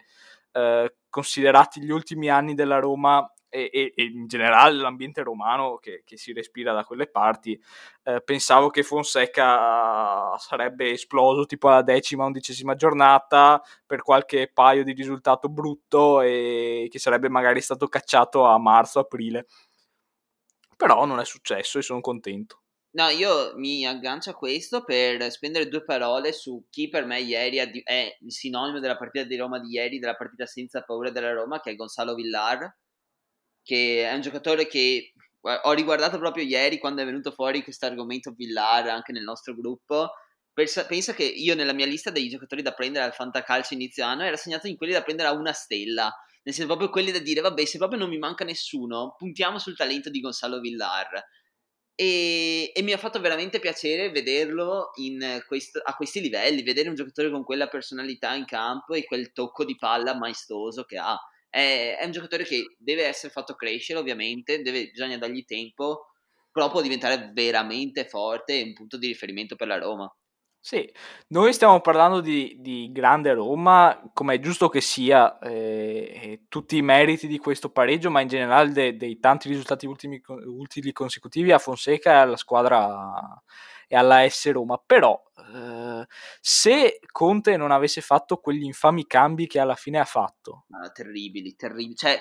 Uh, 0.52 0.86
considerati 1.08 1.80
gli 1.82 1.90
ultimi 1.90 2.28
anni 2.28 2.54
della 2.54 2.78
Roma 2.78 3.26
e, 3.52 3.92
e, 3.94 4.02
in 4.04 4.26
generale 4.26 4.78
l'ambiente 4.78 5.22
romano 5.22 5.76
che, 5.76 6.02
che, 6.06 6.16
si 6.16 6.32
respira 6.32 6.72
da 6.72 6.84
quelle 6.84 7.06
parti, 7.06 7.60
eh, 8.04 8.22
pensavo 8.22 8.70
che 8.70 8.82
Fonseca 8.82 10.34
sarebbe 10.38 10.90
esploso 10.92 11.44
tipo 11.44 11.68
alla 11.68 11.82
decima, 11.82 12.24
undicesima 12.24 12.74
giornata 12.74 13.62
per 13.84 14.02
qualche 14.02 14.50
paio 14.52 14.82
di 14.84 14.92
risultato 14.92 15.50
brutto 15.50 16.22
e 16.22 16.88
che 16.90 16.98
sarebbe 16.98 17.28
magari 17.28 17.60
stato 17.60 17.88
cacciato 17.88 18.44
a 18.44 18.58
marzo-aprile. 18.58 19.46
Però 20.76 21.04
non 21.04 21.20
è 21.20 21.24
successo 21.24 21.78
e 21.78 21.82
sono 21.82 22.00
contento. 22.00 22.62
No, 22.94 23.08
io 23.08 23.56
mi 23.56 23.86
aggancio 23.86 24.30
a 24.30 24.34
questo 24.34 24.84
per 24.84 25.30
spendere 25.30 25.68
due 25.68 25.82
parole 25.82 26.32
su 26.32 26.66
chi 26.68 26.88
per 26.88 27.06
me 27.06 27.20
ieri 27.20 27.56
è 27.84 28.18
il 28.20 28.32
sinonimo 28.32 28.80
della 28.80 28.98
partita 28.98 29.24
di 29.24 29.36
Roma 29.36 29.58
di 29.58 29.72
ieri, 29.72 29.98
della 29.98 30.14
partita 30.14 30.44
senza 30.44 30.82
paura 30.82 31.10
della 31.10 31.32
Roma, 31.32 31.60
che 31.60 31.70
è 31.70 31.74
Gonzalo 31.74 32.14
Villar, 32.14 32.70
che 33.62 34.08
è 34.08 34.14
un 34.14 34.20
giocatore 34.20 34.66
che 34.66 35.12
ho 35.40 35.72
riguardato 35.72 36.18
proprio 36.18 36.44
ieri 36.44 36.78
quando 36.78 37.02
è 37.02 37.04
venuto 37.04 37.32
fuori 37.32 37.62
questo 37.62 37.86
argomento 37.86 38.32
Villar 38.32 38.88
anche 38.88 39.12
nel 39.12 39.24
nostro 39.24 39.54
gruppo. 39.54 40.10
Pensa, 40.52 41.14
che 41.14 41.24
io 41.24 41.54
nella 41.54 41.72
mia 41.72 41.86
lista 41.86 42.10
dei 42.10 42.28
giocatori 42.28 42.60
da 42.62 42.72
prendere 42.74 43.04
al 43.06 43.14
fantacalcio 43.14 43.74
inizio 43.74 44.04
anno 44.04 44.22
era 44.22 44.36
segnato 44.36 44.68
in 44.68 44.76
quelli 44.76 44.92
da 44.92 45.02
prendere 45.02 45.28
a 45.28 45.32
una 45.32 45.52
stella, 45.52 46.12
nel 46.42 46.54
senso 46.54 46.66
proprio 46.66 46.90
quelli 46.90 47.10
da 47.10 47.20
dire 47.20 47.40
vabbè 47.40 47.64
se 47.64 47.78
proprio 47.78 47.98
non 47.98 48.10
mi 48.10 48.18
manca 48.18 48.44
nessuno 48.44 49.14
puntiamo 49.16 49.58
sul 49.58 49.76
talento 49.76 50.10
di 50.10 50.20
Gonzalo 50.20 50.60
Villar 50.60 51.24
e, 51.94 52.72
e, 52.74 52.82
mi 52.82 52.92
ha 52.92 52.98
fatto 52.98 53.20
veramente 53.20 53.60
piacere 53.60 54.10
vederlo 54.10 54.90
questo, 55.46 55.80
a 55.84 55.94
questi 55.94 56.20
livelli, 56.20 56.62
vedere 56.62 56.88
un 56.88 56.94
giocatore 56.94 57.30
con 57.30 57.44
quella 57.44 57.68
personalità 57.68 58.34
in 58.34 58.46
campo 58.46 58.94
e 58.94 59.04
quel 59.04 59.32
tocco 59.32 59.64
di 59.64 59.76
palla 59.76 60.16
maestoso 60.16 60.84
che 60.84 60.98
ha. 60.98 61.16
È, 61.52 61.98
è 62.00 62.04
un 62.06 62.12
giocatore 62.12 62.44
che 62.44 62.76
deve 62.78 63.04
essere 63.04 63.30
fatto 63.30 63.54
crescere, 63.54 63.98
ovviamente, 63.98 64.62
deve, 64.62 64.88
bisogna 64.90 65.18
dargli 65.18 65.44
tempo, 65.44 66.06
però 66.50 66.70
può 66.70 66.80
diventare 66.80 67.30
veramente 67.34 68.06
forte 68.06 68.58
e 68.58 68.62
un 68.62 68.72
punto 68.72 68.96
di 68.96 69.08
riferimento 69.08 69.54
per 69.54 69.66
la 69.66 69.76
Roma. 69.78 70.10
Sì, 70.64 70.90
noi 71.28 71.52
stiamo 71.52 71.80
parlando 71.80 72.20
di, 72.20 72.56
di 72.60 72.88
grande 72.90 73.34
Roma, 73.34 74.00
come 74.14 74.36
è 74.36 74.38
giusto 74.38 74.68
che 74.68 74.80
sia, 74.80 75.38
eh, 75.40 76.44
tutti 76.48 76.76
i 76.78 76.82
meriti 76.82 77.26
di 77.26 77.36
questo 77.36 77.70
pareggio, 77.70 78.10
ma 78.10 78.20
in 78.22 78.28
generale 78.28 78.70
de, 78.70 78.96
dei 78.96 79.18
tanti 79.18 79.48
risultati 79.48 79.86
ultimi, 79.86 80.22
utili 80.26 80.92
consecutivi 80.92 81.52
a 81.52 81.58
Fonseca 81.58 82.12
e 82.12 82.14
alla 82.14 82.36
squadra 82.36 83.42
e 83.92 83.96
alla 83.96 84.26
S 84.26 84.50
Roma. 84.50 84.82
Però, 84.84 85.22
eh, 85.54 86.06
se 86.40 86.98
Conte 87.10 87.58
non 87.58 87.70
avesse 87.70 88.00
fatto 88.00 88.38
quegli 88.38 88.64
infami 88.64 89.06
cambi 89.06 89.46
che 89.46 89.60
alla 89.60 89.74
fine 89.74 89.98
ha 89.98 90.06
fatto, 90.06 90.64
ah, 90.70 90.90
terribili, 90.90 91.54
terribili. 91.54 91.94
Cioè, 91.94 92.18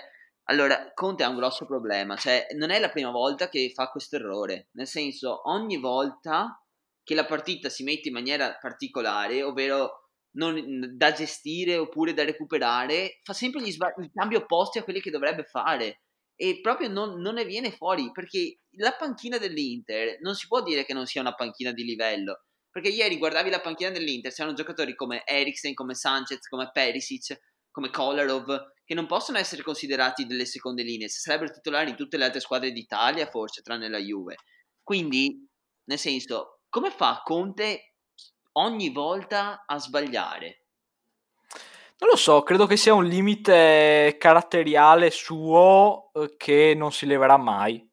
allora, 0.49 0.91
Conte 0.93 1.23
ha 1.23 1.29
un 1.29 1.37
grosso 1.37 1.65
problema, 1.65 2.17
cioè, 2.17 2.47
non 2.57 2.71
è 2.71 2.79
la 2.79 2.89
prima 2.89 3.09
volta 3.09 3.47
che 3.47 3.71
fa 3.73 3.89
questo 3.89 4.17
errore, 4.17 4.67
nel 4.73 4.87
senso, 4.87 5.49
ogni 5.49 5.77
volta 5.77 6.61
che 7.03 7.15
la 7.15 7.25
partita 7.25 7.69
si 7.69 7.83
mette 7.83 8.09
in 8.09 8.15
maniera 8.15 8.57
particolare, 8.59 9.41
ovvero 9.41 10.09
non, 10.31 10.91
da 10.97 11.13
gestire 11.13 11.77
oppure 11.77 12.13
da 12.13 12.25
recuperare, 12.25 13.19
fa 13.23 13.31
sempre 13.31 13.61
gli 13.61 13.71
sba- 13.71 13.93
i 13.97 14.11
cambi 14.13 14.35
opposti 14.35 14.77
a 14.77 14.83
quelli 14.83 14.99
che 14.99 15.09
dovrebbe 15.09 15.45
fare 15.45 16.01
e 16.41 16.59
proprio 16.59 16.89
non, 16.89 17.21
non, 17.21 17.35
ne 17.35 17.45
viene 17.45 17.69
fuori 17.69 18.09
perché 18.11 18.61
la 18.77 18.93
panchina 18.93 19.37
dell'Inter 19.37 20.17
non 20.21 20.33
si 20.33 20.47
può 20.47 20.63
dire 20.63 20.83
che 20.85 20.93
non 20.93 21.05
sia 21.05 21.21
una 21.21 21.35
panchina 21.35 21.71
di 21.71 21.83
livello 21.83 22.45
perché 22.71 22.89
ieri 22.89 23.19
guardavi 23.19 23.51
la 23.51 23.61
panchina 23.61 23.91
dell'Inter 23.91 24.33
c'erano 24.33 24.55
giocatori 24.55 24.95
come 24.95 25.21
Eriksen, 25.23 25.75
come 25.75 25.93
Sanchez, 25.93 26.47
come 26.47 26.71
Perisic, 26.71 27.39
come 27.69 27.91
Kolarov 27.91 28.73
che 28.83 28.95
non 28.95 29.05
possono 29.05 29.37
essere 29.37 29.61
considerati 29.61 30.25
delle 30.25 30.45
seconde 30.45 30.81
linee 30.81 31.09
sarebbero 31.09 31.51
titolari 31.51 31.91
in 31.91 31.95
tutte 31.95 32.17
le 32.17 32.23
altre 32.23 32.39
squadre 32.39 32.71
d'Italia 32.71 33.27
forse 33.27 33.61
tranne 33.61 33.87
la 33.87 33.99
Juve 33.99 34.37
quindi 34.81 35.47
nel 35.83 35.99
senso 35.99 36.61
come 36.69 36.89
fa 36.89 37.21
Conte 37.23 37.97
ogni 38.53 38.89
volta 38.89 39.63
a 39.67 39.77
sbagliare? 39.77 40.60
Non 42.01 42.09
lo 42.09 42.15
so, 42.15 42.41
credo 42.41 42.65
che 42.65 42.77
sia 42.77 42.95
un 42.95 43.05
limite 43.05 44.15
caratteriale 44.17 45.11
suo 45.11 46.09
eh, 46.13 46.33
che 46.35 46.73
non 46.75 46.91
si 46.91 47.05
leverà 47.05 47.37
mai. 47.37 47.87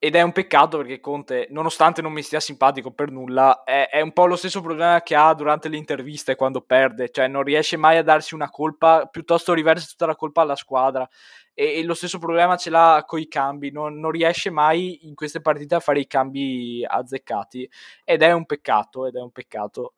Ed 0.00 0.16
è 0.16 0.22
un 0.22 0.32
peccato 0.32 0.78
perché 0.78 0.98
Conte, 0.98 1.46
nonostante 1.50 2.02
non 2.02 2.12
mi 2.12 2.22
stia 2.22 2.40
simpatico 2.40 2.90
per 2.90 3.12
nulla, 3.12 3.62
è, 3.62 3.88
è, 3.88 4.00
un 4.00 4.12
po' 4.12 4.26
lo 4.26 4.34
stesso 4.34 4.60
problema 4.60 5.00
che 5.02 5.14
ha 5.14 5.32
durante 5.34 5.68
le 5.68 5.76
interviste 5.76 6.34
quando 6.34 6.60
perde, 6.62 7.10
cioè 7.10 7.28
non 7.28 7.44
riesce 7.44 7.76
mai 7.76 7.98
a 7.98 8.02
darsi 8.02 8.34
una 8.34 8.50
colpa, 8.50 9.06
piuttosto 9.06 9.52
riversa 9.52 9.86
tutta 9.88 10.06
la 10.06 10.16
colpa 10.16 10.42
alla 10.42 10.56
squadra. 10.56 11.08
E, 11.54 11.78
e 11.78 11.84
lo 11.84 11.94
stesso 11.94 12.18
problema 12.18 12.56
ce 12.56 12.70
l'ha 12.70 13.04
con 13.06 13.20
i 13.20 13.28
cambi, 13.28 13.70
non, 13.70 14.00
non, 14.00 14.10
riesce 14.10 14.50
mai 14.50 15.06
in 15.06 15.14
queste 15.14 15.40
partite 15.40 15.76
a 15.76 15.80
fare 15.80 16.00
i 16.00 16.06
cambi 16.08 16.84
azzeccati. 16.84 17.70
Ed 18.04 18.22
è 18.22 18.32
un 18.32 18.44
peccato, 18.44 19.06
ed 19.06 19.14
è 19.14 19.20
un 19.20 19.30
peccato. 19.30 19.94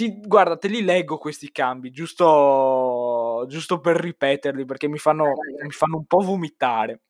Ti, 0.00 0.18
guarda, 0.22 0.56
te 0.56 0.68
li 0.68 0.82
leggo 0.82 1.18
questi 1.18 1.52
cambi, 1.52 1.90
giusto, 1.90 3.44
giusto 3.48 3.80
per 3.80 3.96
ripeterli, 3.96 4.64
perché 4.64 4.88
mi 4.88 4.96
fanno, 4.96 5.26
mi 5.62 5.70
fanno 5.72 5.98
un 5.98 6.06
po' 6.06 6.20
vomitare. 6.22 7.02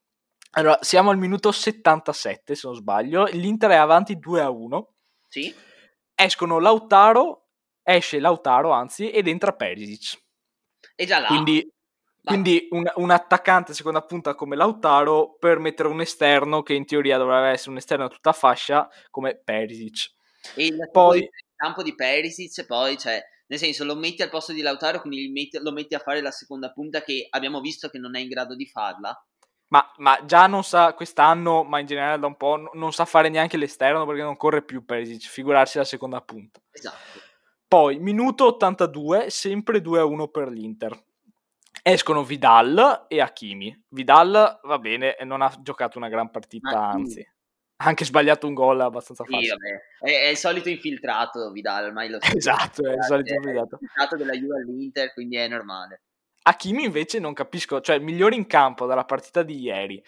Allora, 0.55 0.77
siamo 0.81 1.11
al 1.11 1.17
minuto 1.17 1.53
77, 1.53 2.57
se 2.57 2.67
non 2.67 2.75
sbaglio. 2.75 3.27
L'Inter 3.27 3.71
è 3.71 3.77
avanti 3.77 4.19
2 4.19 4.41
a 4.41 4.51
1. 4.51 4.89
Sì. 5.29 5.55
Escono 6.17 6.59
Lautaro, 6.59 7.51
esce 7.85 8.19
Lautaro, 8.19 8.73
anzi, 8.73 9.09
ed 9.09 9.29
entra 9.29 9.53
Perisic. 9.53 10.21
E 10.97 11.07
già 11.07 11.21
là. 11.21 11.29
Quindi, 11.29 11.73
quindi 12.25 12.67
un, 12.71 12.91
un, 12.97 13.11
attaccante 13.13 13.73
seconda 13.73 14.03
punta 14.03 14.35
come 14.35 14.57
Lautaro 14.57 15.37
per 15.39 15.61
mettere 15.61 15.89
un 15.89 16.01
esterno 16.01 16.65
che 16.65 16.75
in 16.75 16.87
teoria 16.87 17.19
dovrebbe 17.19 17.51
essere 17.51 17.71
un 17.71 17.77
esterno 17.77 18.07
a 18.07 18.09
tutta 18.09 18.33
fascia 18.33 18.89
come 19.11 19.41
Perisic. 19.41 20.11
E 20.57 20.75
poi, 20.91 21.29
campo 21.61 21.83
di 21.83 21.95
Perisic, 21.95 22.65
poi, 22.65 22.97
cioè, 22.97 23.23
nel 23.47 23.59
senso, 23.59 23.85
lo 23.85 23.97
metti 23.97 24.23
al 24.23 24.31
posto 24.31 24.53
di 24.53 24.63
Lautaro, 24.63 25.01
quindi 25.01 25.29
metti, 25.29 25.59
lo 25.61 25.73
metti 25.73 25.95
a 25.95 25.99
fare 25.99 26.21
la 26.23 26.31
seconda 26.31 26.73
punta 26.73 27.03
che 27.03 27.27
abbiamo 27.31 27.61
visto 27.61 27.89
che 27.89 27.99
non 27.99 28.17
è 28.17 28.21
in 28.21 28.29
grado 28.29 28.55
di 28.55 28.67
farla 28.67 29.15
ma, 29.71 29.89
ma, 29.99 30.25
già 30.25 30.47
non 30.47 30.65
sa 30.65 30.95
quest'anno, 30.95 31.63
ma 31.63 31.79
in 31.79 31.87
generale 31.87 32.19
da 32.19 32.27
un 32.27 32.37
po', 32.37 32.71
non 32.73 32.93
sa 32.93 33.05
fare 33.05 33.29
neanche 33.29 33.57
l'esterno 33.57 34.05
perché 34.05 34.23
non 34.23 34.37
corre 34.37 34.63
più 34.63 34.85
Perisic, 34.85 35.29
figurarsi 35.29 35.79
la 35.79 35.85
seconda 35.85 36.21
punta. 36.21 36.61
Esatto. 36.73 37.21
Poi, 37.69 37.99
minuto 38.01 38.47
82, 38.47 39.31
sempre 39.31 39.79
2-1 39.79 40.29
per 40.29 40.49
l'Inter. 40.49 41.01
Escono 41.83 42.25
Vidal 42.25 43.07
e 43.07 43.21
Hakimi. 43.21 43.85
Vidal 43.91 44.59
va 44.61 44.79
bene, 44.81 45.17
non 45.23 45.41
ha 45.41 45.55
giocato 45.61 45.99
una 45.99 46.09
gran 46.09 46.33
partita, 46.33 46.89
anzi, 46.89 47.25
ha 47.83 47.87
anche 47.87 48.05
sbagliato 48.05 48.47
un 48.47 48.53
gol 48.53 48.81
abbastanza 48.81 49.25
facile. 49.25 49.43
Sì, 49.43 49.49
vabbè. 49.49 50.13
È, 50.13 50.25
è, 50.27 50.29
il 50.29 50.37
solito 50.37 50.69
infiltrato 50.69 51.51
Vidal, 51.51 51.87
ormai 51.87 52.11
lo 52.11 52.19
so. 52.21 52.37
Esatto, 52.37 52.87
è 52.87 52.93
il 52.93 53.05
solito 53.05 53.33
infiltrato. 53.33 53.77
È 53.77 53.79
infiltrato 53.81 54.17
della 54.17 54.33
Juve 54.33 54.61
all'Inter, 54.61 55.13
quindi 55.15 55.37
è 55.37 55.49
normale. 55.49 56.03
Hakimi 56.43 56.85
invece 56.85 57.19
non 57.19 57.33
capisco, 57.33 57.81
cioè 57.81 57.97
il 57.97 58.03
migliore 58.03 58.35
in 58.35 58.47
campo 58.47 58.87
dalla 58.87 59.05
partita 59.05 59.43
di 59.43 59.61
ieri. 59.61 60.03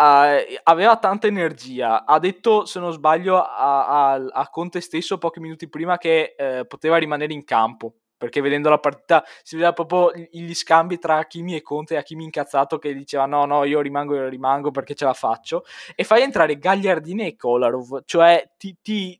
Uh, 0.00 0.56
aveva 0.62 0.96
tanta 0.96 1.26
energia, 1.26 2.06
ha 2.06 2.18
detto 2.18 2.64
se 2.64 2.80
non 2.80 2.92
sbaglio 2.92 3.36
a, 3.36 4.12
a, 4.12 4.14
a 4.14 4.48
Conte 4.48 4.80
stesso 4.80 5.18
pochi 5.18 5.40
minuti 5.40 5.68
prima 5.68 5.98
che 5.98 6.34
uh, 6.38 6.66
poteva 6.66 6.96
rimanere 6.96 7.34
in 7.34 7.44
campo 7.44 7.96
perché 8.20 8.42
vedendo 8.42 8.68
la 8.68 8.78
partita 8.78 9.24
si 9.42 9.56
vedeva 9.56 9.72
proprio 9.72 10.12
gli 10.30 10.52
scambi 10.52 10.98
tra 10.98 11.16
Hakimi 11.16 11.56
e 11.56 11.62
Conte, 11.62 11.96
Hakimi 11.96 12.24
incazzato 12.24 12.78
che 12.78 12.92
diceva 12.92 13.24
no 13.24 13.46
no 13.46 13.64
io 13.64 13.80
rimango, 13.80 14.14
io 14.14 14.28
rimango 14.28 14.70
perché 14.70 14.94
ce 14.94 15.06
la 15.06 15.14
faccio? 15.14 15.64
E 15.94 16.04
fai 16.04 16.20
entrare 16.20 16.58
Gagliardini 16.58 17.26
e 17.28 17.36
Kolarov, 17.36 18.02
cioè 18.04 18.50
ti, 18.58 18.76
ti 18.82 19.18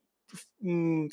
mh, 0.58 1.06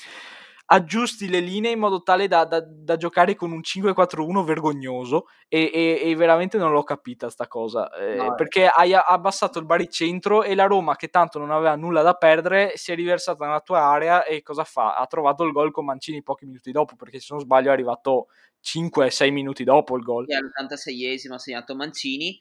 aggiusti 0.70 1.30
le 1.30 1.40
linee 1.40 1.72
in 1.72 1.80
modo 1.80 2.02
tale 2.04 2.28
da, 2.28 2.44
da, 2.46 2.62
da 2.62 2.98
giocare 2.98 3.36
con 3.36 3.52
un 3.52 3.60
5-4-1 3.60 4.44
vergognoso 4.44 5.28
e, 5.48 5.72
e, 5.74 6.02
e, 6.04 6.16
veramente 6.16 6.58
non 6.58 6.72
l'ho 6.72 6.84
capita 6.84 7.30
sta 7.30 7.48
cosa 7.48 7.90
eh, 7.92 8.16
no, 8.16 8.36
perché 8.36 8.68
hai 8.68 8.94
abbassato 8.94 9.60
il 9.60 9.66
baricentro 9.66 10.44
e 10.44 10.56
la 10.56 10.66
Roma 10.66 10.98
che 10.98 11.08
tanto 11.08 11.40
non 11.40 11.52
aveva 11.52 11.76
nulla 11.76 12.02
da 12.02 12.16
perdere 12.16 12.74
si 12.76 12.92
è 12.92 12.96
riversata 12.96 13.46
nella 13.46 13.62
tua 13.62 13.82
area 13.82 14.26
e 14.26 14.42
cosa 14.42 14.66
fa? 14.66 14.96
Ha 14.96 15.06
trovato 15.08 15.44
il 15.44 15.54
gol 15.54 15.72
con 15.72 15.86
Mancini 15.86 16.22
pochi 16.22 16.46
minuti 16.46 16.72
dopo 16.72 16.96
perché 16.96 17.20
se 17.20 17.28
non 17.30 17.40
sbaglio 17.40 17.70
è 17.70 17.74
arrivato 17.74 18.28
5-6 18.62 19.32
minuti 19.32 19.64
dopo 19.64 19.96
il 19.96 20.04
gol. 20.04 20.26
E 20.28 20.36
all'86esimo 20.36 21.34
ha 21.34 21.40
segnato 21.40 21.76
Mancini 21.76 22.38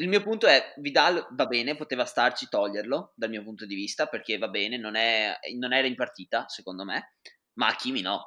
il 0.00 0.08
mio 0.08 0.22
punto 0.22 0.46
è, 0.46 0.74
Vidal 0.76 1.26
va 1.32 1.46
bene, 1.46 1.74
poteva 1.74 2.04
starci 2.04 2.46
toglierlo 2.48 3.14
dal 3.16 3.30
mio 3.30 3.42
punto 3.42 3.66
di 3.66 3.74
vista, 3.74 4.06
perché 4.06 4.38
va 4.38 4.46
bene, 4.46 4.78
non, 4.78 4.94
è, 4.94 5.36
non 5.56 5.72
era 5.72 5.88
in 5.88 5.96
partita, 5.96 6.44
secondo 6.46 6.84
me 6.84 7.14
ma 7.58 7.68
Hakimi 7.68 8.00
no. 8.00 8.24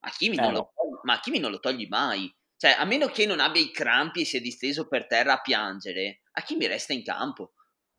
Hakimi, 0.00 0.36
eh 0.36 0.40
non, 0.40 0.52
no. 0.52 0.72
Lo, 0.76 1.00
ma 1.02 1.14
Hakimi 1.14 1.38
non 1.38 1.50
lo 1.50 1.60
togli 1.60 1.86
mai. 1.88 2.32
Cioè, 2.56 2.72
a 2.78 2.84
meno 2.84 3.08
che 3.08 3.26
non 3.26 3.40
abbia 3.40 3.62
i 3.62 3.70
crampi 3.70 4.20
e 4.20 4.24
sia 4.24 4.40
disteso 4.40 4.86
per 4.86 5.06
terra 5.06 5.34
a 5.34 5.40
piangere, 5.40 6.22
Hakimi 6.32 6.66
resta 6.66 6.92
in 6.92 7.02
campo. 7.02 7.54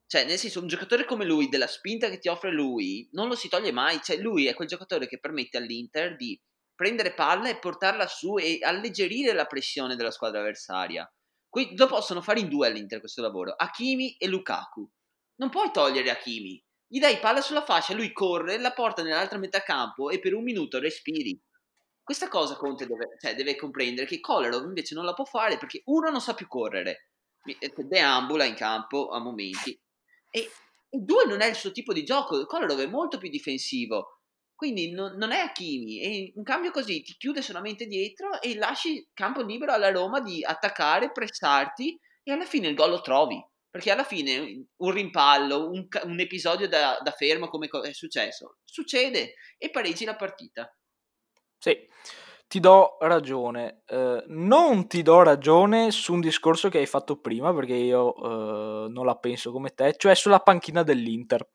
Cioè, 0.07 0.25
nel 0.25 0.37
senso, 0.37 0.61
un 0.61 0.67
giocatore 0.67 1.05
come 1.05 1.25
lui, 1.25 1.49
della 1.49 1.67
spinta 1.67 2.09
che 2.09 2.19
ti 2.19 2.27
offre 2.27 2.51
lui, 2.51 3.09
non 3.13 3.27
lo 3.27 3.35
si 3.35 3.49
toglie 3.49 3.71
mai. 3.71 3.99
Cioè, 4.01 4.17
lui 4.17 4.45
è 4.45 4.53
quel 4.53 4.67
giocatore 4.67 5.07
che 5.07 5.19
permette 5.19 5.57
all'Inter 5.57 6.15
di 6.15 6.39
prendere 6.75 7.13
palla 7.13 7.49
e 7.49 7.57
portarla 7.57 8.05
su 8.07 8.37
e 8.37 8.59
alleggerire 8.61 9.33
la 9.33 9.45
pressione 9.45 9.95
della 9.95 10.11
squadra 10.11 10.41
avversaria. 10.41 11.09
Qui 11.47 11.75
lo 11.77 11.87
possono 11.87 12.21
fare 12.21 12.41
in 12.41 12.49
due 12.49 12.67
all'Inter 12.67 12.99
questo 12.99 13.21
lavoro, 13.21 13.53
Hakimi 13.53 14.17
e 14.17 14.27
Lukaku. 14.27 14.89
Non 15.35 15.49
puoi 15.49 15.71
togliere 15.71 16.09
Hakimi, 16.09 16.61
gli 16.87 16.99
dai 16.99 17.17
palla 17.19 17.41
sulla 17.41 17.63
fascia, 17.63 17.93
lui 17.93 18.11
corre, 18.11 18.57
la 18.57 18.71
porta 18.71 19.01
nell'altra 19.01 19.37
metà 19.37 19.61
campo 19.61 20.09
e 20.09 20.19
per 20.19 20.33
un 20.33 20.43
minuto 20.43 20.79
respiri. 20.79 21.39
Questa 22.03 22.27
cosa 22.27 22.55
Conte 22.55 22.85
deve, 22.85 23.15
cioè, 23.19 23.35
deve 23.35 23.55
comprendere 23.55 24.05
che 24.05 24.19
Kolarov 24.19 24.63
invece 24.63 24.93
non 24.93 25.05
la 25.05 25.13
può 25.13 25.25
fare 25.25 25.57
perché 25.57 25.81
uno 25.85 26.11
non 26.11 26.21
sa 26.21 26.35
più 26.35 26.47
correre, 26.47 27.09
eh, 27.43 27.73
deambula 27.75 28.45
in 28.45 28.53
campo 28.53 29.09
a 29.09 29.19
momenti 29.19 29.79
e, 30.29 30.51
E 30.89 30.99
due 30.99 31.25
non 31.25 31.41
è 31.41 31.47
il 31.47 31.55
suo 31.55 31.71
tipo 31.71 31.93
di 31.93 32.03
gioco, 32.03 32.45
Kolarov 32.45 32.79
è 32.79 32.87
molto 32.87 33.17
più 33.17 33.29
difensivo. 33.29 34.19
Quindi 34.55 34.91
non, 34.91 35.15
non 35.17 35.31
è 35.31 35.39
Hakimi 35.39 35.99
e 35.99 36.31
in 36.35 36.43
cambio 36.43 36.71
così 36.71 37.01
ti 37.01 37.15
chiude 37.17 37.41
solamente 37.41 37.87
dietro 37.87 38.41
e 38.41 38.55
lasci 38.55 39.09
campo 39.13 39.41
libero 39.41 39.73
alla 39.73 39.91
Roma 39.91 40.21
di 40.21 40.45
attaccare, 40.45 41.11
pressarti 41.11 41.99
e 42.23 42.31
alla 42.31 42.45
fine 42.45 42.69
il 42.69 42.75
gol 42.75 42.91
lo 42.91 43.01
trovi. 43.01 43.43
Perché 43.75 43.91
alla 43.91 44.05
fine 44.05 44.67
un 44.77 44.91
rimpallo, 44.91 45.69
un, 45.69 45.85
un 46.03 46.19
episodio 46.21 46.65
da, 46.69 46.97
da, 47.03 47.11
fermo 47.11 47.49
come 47.49 47.67
è 47.67 47.91
successo, 47.91 48.59
succede 48.63 49.33
e 49.57 49.69
pareggi 49.69 50.05
la 50.05 50.15
partita. 50.15 50.73
Sì, 51.57 51.85
ti 52.47 52.61
do 52.61 52.95
ragione. 53.01 53.81
Eh, 53.85 54.23
non 54.27 54.87
ti 54.87 55.01
do 55.01 55.23
ragione 55.23 55.91
su 55.91 56.13
un 56.13 56.21
discorso 56.21 56.69
che 56.69 56.77
hai 56.77 56.85
fatto 56.85 57.19
prima, 57.19 57.53
perché 57.53 57.73
io 57.73 58.15
eh, 58.15 58.87
non 58.87 59.05
la 59.05 59.17
penso 59.17 59.51
come 59.51 59.71
te, 59.71 59.93
cioè 59.97 60.15
sulla 60.15 60.39
panchina 60.39 60.81
dell'Inter. 60.81 61.45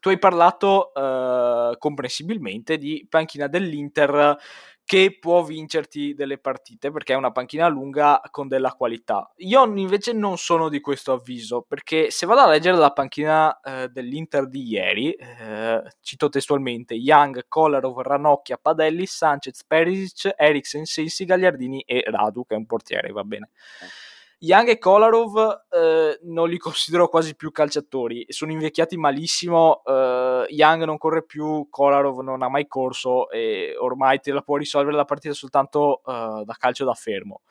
Tu 0.00 0.08
hai 0.08 0.18
parlato 0.18 0.92
eh, 0.92 1.76
comprensibilmente 1.78 2.76
di 2.76 3.06
panchina 3.08 3.46
dell'Inter 3.46 4.36
che 4.84 5.16
può 5.18 5.42
vincerti 5.42 6.14
delle 6.14 6.38
partite 6.38 6.90
perché 6.90 7.12
è 7.12 7.16
una 7.16 7.30
panchina 7.30 7.68
lunga 7.68 8.20
con 8.30 8.48
della 8.48 8.72
qualità. 8.72 9.30
Io 9.36 9.64
invece 9.76 10.12
non 10.12 10.36
sono 10.38 10.68
di 10.68 10.80
questo 10.80 11.12
avviso 11.12 11.62
perché 11.62 12.10
se 12.10 12.26
vado 12.26 12.40
a 12.40 12.48
leggere 12.48 12.76
la 12.76 12.92
panchina 12.92 13.60
eh, 13.60 13.88
dell'Inter 13.88 14.48
di 14.48 14.68
ieri, 14.68 15.12
eh, 15.12 15.82
cito 16.00 16.28
testualmente 16.28 16.94
Young, 16.94 17.46
Kolarov, 17.48 18.00
Ranocchia, 18.00 18.58
Padelli, 18.60 19.06
Sanchez, 19.06 19.64
Perisic, 19.64 20.34
Eriksen, 20.36 20.84
Sensi, 20.84 21.24
Gagliardini 21.24 21.82
e 21.82 22.02
Radu 22.06 22.44
che 22.44 22.54
è 22.54 22.58
un 22.58 22.66
portiere, 22.66 23.10
va 23.12 23.24
bene. 23.24 23.50
Eh 23.80 24.11
Young 24.44 24.70
e 24.70 24.78
Kolarov 24.78 25.66
eh, 25.70 26.18
non 26.22 26.48
li 26.48 26.58
considero 26.58 27.06
quasi 27.06 27.36
più 27.36 27.52
calciatori, 27.52 28.26
sono 28.28 28.50
invecchiati 28.50 28.96
malissimo, 28.96 29.84
eh, 29.84 30.46
Young 30.48 30.82
non 30.82 30.98
corre 30.98 31.24
più, 31.24 31.68
Kolarov 31.70 32.22
non 32.22 32.42
ha 32.42 32.48
mai 32.48 32.66
corso 32.66 33.30
e 33.30 33.76
ormai 33.78 34.18
te 34.18 34.32
la 34.32 34.40
può 34.40 34.56
risolvere 34.56 34.96
la 34.96 35.04
partita 35.04 35.32
soltanto 35.32 36.02
eh, 36.04 36.42
da 36.44 36.56
calcio 36.58 36.84
da 36.84 36.94
fermo, 36.94 37.42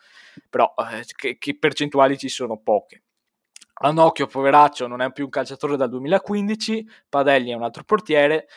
però 0.50 0.74
eh, 0.76 1.02
che, 1.16 1.38
che, 1.38 1.56
percentuali 1.58 2.18
ci 2.18 2.28
sono? 2.28 2.58
Poche. 2.58 3.04
Anocchio, 3.84 4.26
poveraccio, 4.26 4.86
non 4.86 5.00
è 5.00 5.10
più 5.12 5.24
un 5.24 5.30
calciatore 5.30 5.78
dal 5.78 5.88
2015, 5.88 6.86
Padelli 7.08 7.52
è 7.52 7.54
un 7.54 7.62
altro 7.62 7.84
portiere, 7.84 8.48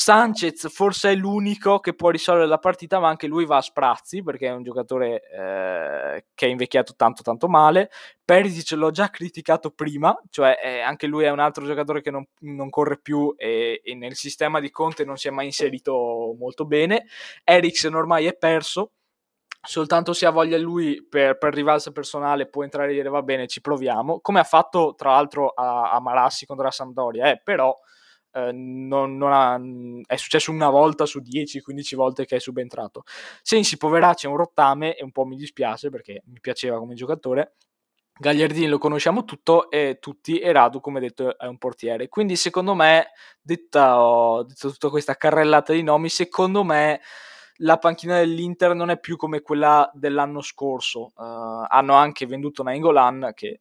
Sanchez 0.00 0.72
forse 0.72 1.10
è 1.10 1.14
l'unico 1.16 1.80
che 1.80 1.92
può 1.92 2.10
risolvere 2.10 2.46
la 2.46 2.58
partita, 2.58 3.00
ma 3.00 3.08
anche 3.08 3.26
lui 3.26 3.44
va 3.44 3.56
a 3.56 3.60
sprazzi 3.60 4.22
perché 4.22 4.46
è 4.46 4.52
un 4.52 4.62
giocatore 4.62 5.22
eh, 5.28 6.26
che 6.34 6.46
è 6.46 6.48
invecchiato 6.48 6.94
tanto 6.94 7.22
tanto 7.22 7.48
male. 7.48 7.90
Perisic 8.24 8.76
l'ho 8.76 8.92
già 8.92 9.10
criticato 9.10 9.72
prima, 9.72 10.16
cioè 10.30 10.56
eh, 10.62 10.80
anche 10.82 11.08
lui 11.08 11.24
è 11.24 11.30
un 11.30 11.40
altro 11.40 11.64
giocatore 11.64 12.00
che 12.00 12.12
non, 12.12 12.24
non 12.42 12.70
corre 12.70 13.00
più 13.00 13.34
e, 13.36 13.80
e, 13.82 13.94
nel 13.96 14.14
sistema 14.14 14.60
di 14.60 14.70
Conte 14.70 15.04
non 15.04 15.16
si 15.16 15.26
è 15.26 15.32
mai 15.32 15.46
inserito 15.46 16.32
molto 16.38 16.64
bene. 16.64 17.06
Eriksen 17.42 17.96
ormai 17.96 18.26
è 18.26 18.36
perso, 18.36 18.92
soltanto 19.60 20.12
se 20.12 20.26
ha 20.26 20.30
voglia 20.30 20.58
lui 20.58 21.04
per, 21.08 21.38
per 21.38 21.52
rivalsa 21.52 21.90
personale 21.90 22.48
può 22.48 22.62
entrare 22.62 22.92
e 22.92 22.94
dire 22.94 23.08
va 23.08 23.22
bene 23.22 23.48
ci 23.48 23.60
proviamo, 23.60 24.20
come 24.20 24.38
ha 24.38 24.44
fatto 24.44 24.94
tra 24.96 25.10
l'altro 25.10 25.48
a, 25.48 25.90
a 25.90 26.00
Marassi 26.00 26.46
contro 26.46 26.66
la 26.66 26.70
Sampdoria, 26.70 27.32
eh, 27.32 27.40
però 27.42 27.76
eh, 28.32 28.52
non, 28.52 29.16
non 29.16 29.32
ha, 29.32 29.60
è 30.06 30.16
successo 30.16 30.50
una 30.50 30.70
volta 30.70 31.06
su 31.06 31.20
10-15 31.20 31.94
volte 31.94 32.24
che 32.24 32.36
è 32.36 32.40
subentrato. 32.40 33.04
Sensi, 33.42 33.76
poveraccio, 33.76 34.26
è 34.26 34.30
un 34.30 34.36
rottame 34.36 34.96
e 34.96 35.04
un 35.04 35.12
po' 35.12 35.24
mi 35.24 35.36
dispiace 35.36 35.90
perché 35.90 36.22
mi 36.26 36.40
piaceva 36.40 36.78
come 36.78 36.94
giocatore. 36.94 37.54
Gagliardini 38.20 38.66
lo 38.66 38.78
conosciamo 38.78 39.24
tutto 39.24 39.70
e 39.70 39.98
tutti 40.00 40.40
e 40.40 40.50
Radu 40.50 40.80
come 40.80 40.98
detto 40.98 41.38
è 41.38 41.46
un 41.46 41.56
portiere 41.56 42.08
quindi 42.08 42.34
secondo 42.34 42.74
me 42.74 43.10
detta, 43.40 44.02
oh, 44.02 44.42
detta 44.42 44.68
tutta 44.70 44.88
questa 44.90 45.14
carrellata 45.14 45.72
di 45.72 45.84
nomi 45.84 46.08
secondo 46.08 46.64
me 46.64 47.00
la 47.58 47.78
panchina 47.78 48.18
dell'Inter 48.18 48.74
non 48.74 48.90
è 48.90 48.98
più 48.98 49.16
come 49.16 49.40
quella 49.40 49.88
dell'anno 49.94 50.40
scorso 50.40 51.12
uh, 51.14 51.64
hanno 51.68 51.94
anche 51.94 52.26
venduto 52.26 52.64
Nainggolan 52.64 53.30
che 53.34 53.60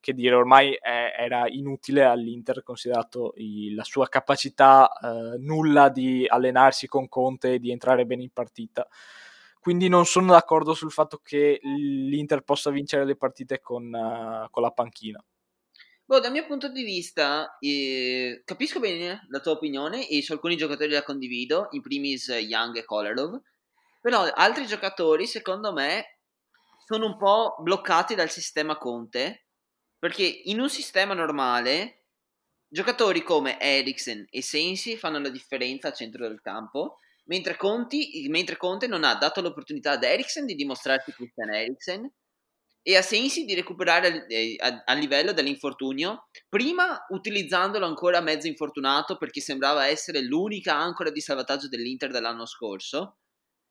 che 0.00 0.12
dire, 0.12 0.34
ormai 0.34 0.72
è, 0.74 1.14
era 1.18 1.48
inutile 1.48 2.04
all'Inter 2.04 2.62
considerato 2.62 3.32
i, 3.36 3.74
la 3.74 3.84
sua 3.84 4.08
capacità 4.08 4.90
eh, 4.92 5.38
nulla 5.38 5.88
di 5.88 6.26
allenarsi 6.26 6.86
con 6.86 7.08
Conte 7.08 7.54
e 7.54 7.58
di 7.58 7.70
entrare 7.70 8.06
bene 8.06 8.22
in 8.22 8.30
partita. 8.30 8.86
Quindi 9.60 9.88
non 9.88 10.06
sono 10.06 10.32
d'accordo 10.32 10.72
sul 10.72 10.92
fatto 10.92 11.20
che 11.22 11.58
l'Inter 11.62 12.42
possa 12.42 12.70
vincere 12.70 13.04
le 13.04 13.16
partite 13.16 13.60
con, 13.60 13.92
uh, 13.92 14.48
con 14.50 14.62
la 14.62 14.70
panchina. 14.70 15.22
Boh, 16.04 16.20
dal 16.20 16.32
mio 16.32 16.46
punto 16.46 16.70
di 16.70 16.84
vista, 16.84 17.58
eh, 17.60 18.40
capisco 18.46 18.80
bene 18.80 19.26
la 19.28 19.40
tua 19.40 19.52
opinione 19.52 20.08
e 20.08 20.22
su 20.22 20.32
alcuni 20.32 20.56
giocatori 20.56 20.90
la 20.90 21.02
condivido, 21.02 21.68
in 21.72 21.82
primis 21.82 22.28
Young 22.28 22.76
e 22.76 22.84
Kolarov, 22.84 23.38
però 24.00 24.22
altri 24.32 24.64
giocatori, 24.64 25.26
secondo 25.26 25.70
me, 25.74 26.20
sono 26.86 27.04
un 27.04 27.18
po' 27.18 27.56
bloccati 27.60 28.14
dal 28.14 28.30
sistema 28.30 28.78
Conte 28.78 29.47
perché 29.98 30.24
in 30.24 30.60
un 30.60 30.68
sistema 30.68 31.14
normale, 31.14 32.04
giocatori 32.68 33.22
come 33.22 33.60
Eriksen 33.60 34.26
e 34.30 34.42
Sensi 34.42 34.96
fanno 34.96 35.18
la 35.18 35.30
differenza 35.30 35.88
al 35.88 35.94
centro 35.94 36.28
del 36.28 36.40
campo, 36.40 36.98
mentre, 37.24 37.56
Conti, 37.56 38.26
mentre 38.28 38.56
Conte 38.56 38.86
non 38.86 39.04
ha 39.04 39.14
dato 39.14 39.40
l'opportunità 39.40 39.92
ad 39.92 40.04
Eriksen 40.04 40.46
di 40.46 40.54
dimostrarsi 40.54 41.12
Christian 41.12 41.52
Eriksen 41.52 42.10
e 42.82 42.96
a 42.96 43.02
Sensi 43.02 43.44
di 43.44 43.54
recuperare 43.54 44.26
eh, 44.28 44.56
a, 44.58 44.94
livello 44.94 45.32
dell'infortunio, 45.32 46.28
prima 46.48 47.04
utilizzandolo 47.10 47.84
ancora 47.84 48.20
mezzo 48.20 48.46
infortunato 48.46 49.18
perché 49.18 49.40
sembrava 49.40 49.86
essere 49.86 50.22
l'unica 50.22 50.74
ancora 50.74 51.10
di 51.10 51.20
salvataggio 51.20 51.68
dell'Inter 51.68 52.10
dell'anno 52.10 52.46
scorso, 52.46 53.18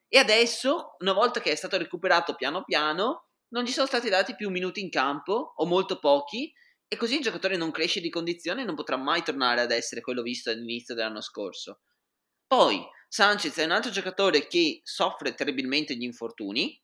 e 0.09 0.19
adesso, 0.19 0.95
una 0.99 1.13
volta 1.13 1.41
che 1.41 1.51
è 1.51 1.55
stato 1.55 1.77
recuperato 1.77 2.35
piano 2.35 2.63
piano, 2.63 3.26
non 3.49 3.63
gli 3.63 3.71
sono 3.71 3.87
stati 3.87 4.09
dati 4.09 4.35
più 4.35 4.49
minuti 4.49 4.81
in 4.81 4.89
campo, 4.89 5.53
o 5.55 5.65
molto 5.65 5.99
pochi, 5.99 6.51
e 6.87 6.95
così 6.95 7.15
il 7.15 7.21
giocatore 7.21 7.57
non 7.57 7.71
cresce 7.71 7.99
di 7.99 8.09
condizione 8.09 8.61
e 8.61 8.65
non 8.65 8.75
potrà 8.75 8.97
mai 8.97 9.23
tornare 9.23 9.61
ad 9.61 9.71
essere 9.71 10.01
quello 10.01 10.21
visto 10.21 10.49
all'inizio 10.49 10.95
dell'anno 10.95 11.21
scorso. 11.21 11.81
Poi, 12.47 12.81
Sanchez 13.09 13.57
è 13.57 13.65
un 13.65 13.71
altro 13.71 13.91
giocatore 13.91 14.47
che 14.47 14.79
soffre 14.83 15.33
terribilmente 15.33 15.95
gli 15.95 16.03
infortuni, 16.03 16.81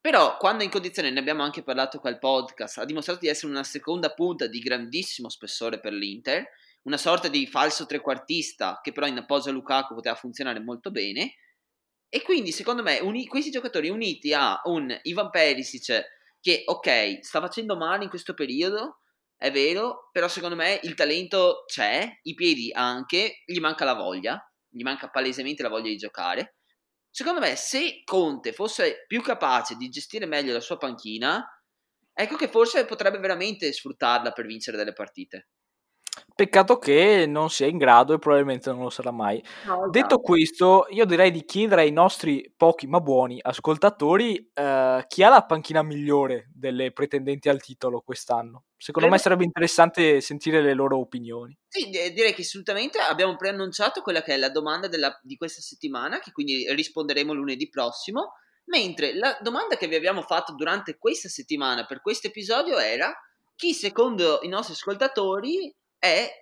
però 0.00 0.36
quando 0.36 0.62
è 0.62 0.64
in 0.64 0.70
condizione, 0.70 1.10
ne 1.10 1.20
abbiamo 1.20 1.42
anche 1.42 1.62
parlato 1.62 1.98
qua 1.98 2.10
al 2.10 2.18
podcast, 2.18 2.78
ha 2.78 2.84
dimostrato 2.84 3.20
di 3.20 3.28
essere 3.28 3.52
una 3.52 3.62
seconda 3.62 4.12
punta 4.12 4.46
di 4.46 4.58
grandissimo 4.58 5.28
spessore 5.28 5.78
per 5.78 5.92
l'Inter, 5.92 6.44
una 6.82 6.96
sorta 6.96 7.28
di 7.28 7.46
falso 7.46 7.86
trequartista 7.86 8.80
che 8.82 8.90
però 8.90 9.06
in 9.06 9.18
appoggio 9.18 9.50
a 9.50 9.52
Lukaku 9.52 9.94
poteva 9.94 10.16
funzionare 10.16 10.60
molto 10.60 10.90
bene, 10.90 11.34
e 12.14 12.20
quindi, 12.20 12.52
secondo 12.52 12.82
me, 12.82 12.98
uni- 12.98 13.26
questi 13.26 13.50
giocatori 13.50 13.88
uniti 13.88 14.34
a 14.34 14.60
un 14.64 14.94
Ivan 15.04 15.30
Perisic 15.30 16.04
che, 16.42 16.62
ok, 16.66 17.24
sta 17.24 17.40
facendo 17.40 17.74
male 17.74 18.04
in 18.04 18.10
questo 18.10 18.34
periodo, 18.34 18.98
è 19.34 19.50
vero, 19.50 20.10
però 20.12 20.28
secondo 20.28 20.54
me 20.54 20.78
il 20.82 20.92
talento 20.92 21.64
c'è, 21.66 22.06
i 22.24 22.34
piedi 22.34 22.70
anche, 22.70 23.42
gli 23.46 23.58
manca 23.60 23.86
la 23.86 23.94
voglia, 23.94 24.38
gli 24.68 24.82
manca 24.82 25.08
palesemente 25.08 25.62
la 25.62 25.70
voglia 25.70 25.88
di 25.88 25.96
giocare. 25.96 26.56
Secondo 27.08 27.40
me, 27.40 27.56
se 27.56 28.02
Conte 28.04 28.52
fosse 28.52 29.06
più 29.06 29.22
capace 29.22 29.76
di 29.76 29.88
gestire 29.88 30.26
meglio 30.26 30.52
la 30.52 30.60
sua 30.60 30.76
panchina, 30.76 31.42
ecco 32.12 32.36
che 32.36 32.48
forse 32.48 32.84
potrebbe 32.84 33.20
veramente 33.20 33.72
sfruttarla 33.72 34.32
per 34.32 34.44
vincere 34.44 34.76
delle 34.76 34.92
partite. 34.92 35.48
Peccato 36.34 36.78
che 36.78 37.26
non 37.26 37.50
sia 37.50 37.66
in 37.66 37.78
grado 37.78 38.14
e 38.14 38.18
probabilmente 38.18 38.70
non 38.70 38.82
lo 38.82 38.90
sarà 38.90 39.10
mai. 39.10 39.42
No, 39.66 39.88
Detto 39.90 40.18
questo, 40.20 40.86
io 40.90 41.04
direi 41.04 41.30
di 41.30 41.44
chiedere 41.44 41.82
ai 41.82 41.92
nostri 41.92 42.52
pochi 42.56 42.86
ma 42.86 43.00
buoni 43.00 43.38
ascoltatori 43.40 44.50
eh, 44.52 45.04
chi 45.08 45.22
ha 45.22 45.28
la 45.28 45.44
panchina 45.44 45.82
migliore 45.82 46.50
delle 46.54 46.92
pretendenti 46.92 47.48
al 47.48 47.60
titolo 47.60 48.00
quest'anno. 48.00 48.64
Secondo 48.76 49.08
Credo... 49.08 49.10
me 49.10 49.18
sarebbe 49.18 49.44
interessante 49.44 50.20
sentire 50.20 50.60
le 50.60 50.74
loro 50.74 50.98
opinioni. 50.98 51.56
Sì, 51.68 51.88
direi 51.88 52.34
che 52.34 52.42
assolutamente 52.42 52.98
abbiamo 52.98 53.36
preannunciato 53.36 54.02
quella 54.02 54.22
che 54.22 54.34
è 54.34 54.36
la 54.36 54.50
domanda 54.50 54.88
della, 54.88 55.18
di 55.22 55.36
questa 55.36 55.60
settimana, 55.60 56.18
che 56.18 56.32
quindi 56.32 56.66
risponderemo 56.74 57.32
lunedì 57.32 57.68
prossimo. 57.68 58.32
Mentre 58.64 59.14
la 59.14 59.36
domanda 59.40 59.76
che 59.76 59.86
vi 59.86 59.96
abbiamo 59.96 60.22
fatto 60.22 60.54
durante 60.54 60.96
questa 60.98 61.28
settimana 61.28 61.84
per 61.84 62.00
questo 62.00 62.28
episodio 62.28 62.78
era 62.78 63.12
chi 63.54 63.74
secondo 63.74 64.40
i 64.42 64.48
nostri 64.48 64.74
ascoltatori 64.74 65.72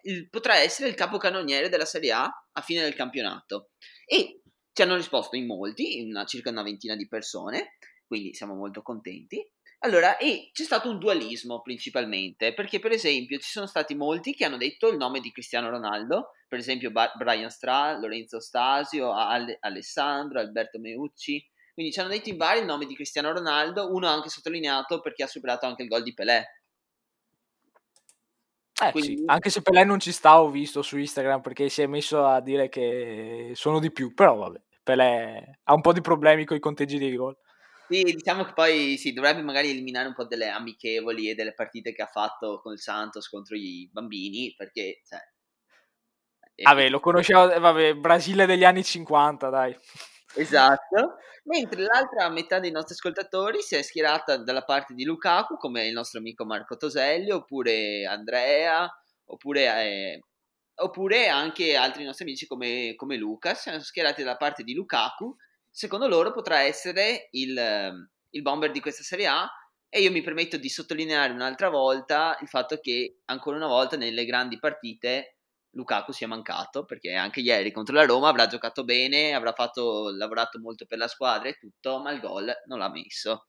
il, 0.03 0.29
potrà 0.31 0.57
essere 0.59 0.89
il 0.89 0.95
capocannoniere 0.95 1.69
della 1.69 1.85
Serie 1.85 2.13
A 2.13 2.47
a 2.53 2.61
fine 2.63 2.83
del 2.83 2.95
campionato. 2.95 3.71
E 4.07 4.43
ci 4.73 4.83
hanno 4.83 4.97
risposto 4.97 5.37
in 5.37 5.47
molti, 5.47 6.03
una, 6.09 6.25
circa 6.25 6.51
una 6.51 6.63
ventina 6.63 6.97
di 6.97 7.07
persone, 7.09 7.77
quindi 8.07 8.35
siamo 8.35 8.55
molto 8.55 8.83
contenti. 8.83 9.47
Allora, 9.83 10.19
e 10.19 10.51
c'è 10.53 10.65
stato 10.65 10.91
un 10.91 10.99
dualismo 10.99 11.63
principalmente, 11.63 12.53
perché 12.53 12.79
per 12.79 12.93
esempio 12.93 13.39
ci 13.39 13.51
sono 13.51 13.67
stati 13.67 13.95
molti 13.95 14.35
che 14.35 14.45
hanno 14.45 14.59
detto 14.59 14.89
il 14.89 14.99
nome 14.99 15.21
di 15.21 15.33
Cristiano 15.33 15.71
Ronaldo, 15.71 16.33
per 16.47 16.59
esempio 16.59 16.91
Brian 16.91 17.51
Stra, 17.51 17.97
Lorenzo 17.99 18.41
Stasio, 18.41 19.13
Ale- 19.13 19.57
Alessandro, 19.61 20.39
Alberto 20.39 20.79
Meucci, 20.79 21.43
quindi 21.73 21.93
ci 21.93 22.01
hanno 22.01 22.11
detto 22.11 22.29
in 22.29 22.37
vari 22.37 22.61
il 22.61 22.67
nome 22.67 22.85
di 22.85 22.95
Cristiano 22.95 23.33
Ronaldo, 23.33 23.91
uno 23.91 24.07
ha 24.07 24.13
anche 24.13 24.29
sottolineato 24.29 25.01
perché 25.01 25.23
ha 25.23 25.27
superato 25.27 25.65
anche 25.65 25.83
il 25.83 25.89
gol 25.89 26.03
di 26.03 26.13
Pelé, 26.13 26.60
Eh, 28.81 28.91
Quindi... 28.93 29.19
sì. 29.19 29.23
Anche 29.27 29.51
se 29.51 29.63
Pelé 29.63 29.85
non 29.85 30.01
ci 30.01 30.13
sta, 30.13 30.41
ho 30.41 30.51
visto 30.51 30.83
su 30.83 30.97
Instagram 30.97 31.41
perché 31.41 31.69
si 31.69 31.83
è 31.83 31.87
messo 31.87 32.25
a 32.25 32.41
dire 32.41 32.69
che 32.69 33.53
sono 33.55 33.79
di 33.79 33.93
più, 33.93 34.15
però 34.15 34.37
vabbè, 34.37 34.61
Pelé 34.83 35.59
ha 35.63 35.75
un 35.75 35.81
po' 35.81 35.93
di 35.93 36.01
problemi 36.01 36.45
con 36.45 36.57
i 36.57 36.61
conteggi 36.61 36.99
dei 36.99 37.15
gol. 37.15 37.37
Sì, 37.89 38.03
diciamo 38.05 38.45
che 38.45 38.53
poi 38.53 38.97
sì, 38.97 39.13
dovrebbe 39.13 39.43
magari 39.43 39.71
eliminare 39.71 40.07
un 40.07 40.15
po' 40.15 40.25
delle 40.25 40.49
amichevoli 40.49 41.29
e 41.29 41.35
delle 41.35 41.55
partite 41.55 41.93
che 41.93 42.03
ha 42.03 42.07
fatto 42.07 42.61
con 42.63 42.73
il 42.73 42.79
Santos 42.79 43.29
contro 43.29 43.57
i 43.57 43.89
bambini, 43.93 44.55
perché... 44.57 45.03
Cioè, 45.05 45.19
vabbè, 46.63 46.89
lo 46.89 47.01
conoscevo, 47.01 47.59
vabbè, 47.59 47.95
Brasile 47.95 48.47
degli 48.47 48.65
anni 48.65 48.85
50, 48.85 49.49
dai. 49.49 49.77
Esatto. 50.35 51.17
Mentre 51.45 51.83
l'altra 51.83 52.29
metà 52.29 52.59
dei 52.59 52.71
nostri 52.71 52.95
ascoltatori 52.95 53.61
si 53.63 53.75
è 53.75 53.83
schierata 53.83 54.37
dalla 54.37 54.63
parte 54.63 54.95
di 54.95 55.05
Lukaku, 55.05 55.57
come 55.57 55.87
il 55.87 55.93
nostro 55.93 56.19
amico 56.19 56.45
Marco 56.45 56.77
Toselli, 56.77 57.31
oppure 57.31 58.05
Andrea, 58.07 58.89
oppure, 59.25 59.65
eh, 59.83 60.21
oppure 60.77 61.29
anche 61.29 61.77
altri 61.77 62.05
nostri 62.05 62.25
amici 62.25 62.47
come, 62.47 62.95
come 62.97 63.17
Lucas, 63.17 63.63
si 63.63 63.71
sono 63.71 63.83
schierati 63.83 64.23
dalla 64.23 64.37
parte 64.37 64.63
di 64.63 64.75
Lukaku. 64.75 65.35
Secondo 65.69 66.09
loro 66.09 66.33
potrà 66.33 66.61
essere 66.61 67.29
il, 67.33 68.09
il 68.31 68.43
bomber 68.43 68.71
di 68.71 68.81
questa 68.81 69.03
Serie 69.03 69.27
A 69.27 69.49
e 69.89 70.01
io 70.01 70.11
mi 70.13 70.23
permetto 70.23 70.57
di 70.57 70.69
sottolineare 70.69 71.33
un'altra 71.33 71.69
volta 71.69 72.39
il 72.41 72.49
fatto 72.49 72.79
che 72.79 73.23
ancora 73.25 73.57
una 73.57 73.67
volta 73.67 73.97
nelle 73.97 74.25
grandi 74.25 74.59
partite 74.59 75.40
Lukaku 75.73 76.13
sia 76.13 76.27
mancato 76.27 76.85
perché 76.85 77.15
anche 77.15 77.41
ieri 77.41 77.71
contro 77.71 77.95
la 77.95 78.05
Roma 78.05 78.29
avrà 78.29 78.47
giocato 78.47 78.85
bene, 78.85 79.35
avrà 79.35 79.53
fatto, 79.53 80.11
lavorato 80.11 80.59
molto 80.59 80.87
per 80.87 80.99
la 80.99 81.09
squadra 81.09 81.49
e 81.49 81.59
tutto, 81.59 82.01
ma 82.01 82.11
il 82.11 82.21
gol 82.21 82.53
non 82.67 82.79
l'ha 82.79 82.91
messo. 82.91 83.47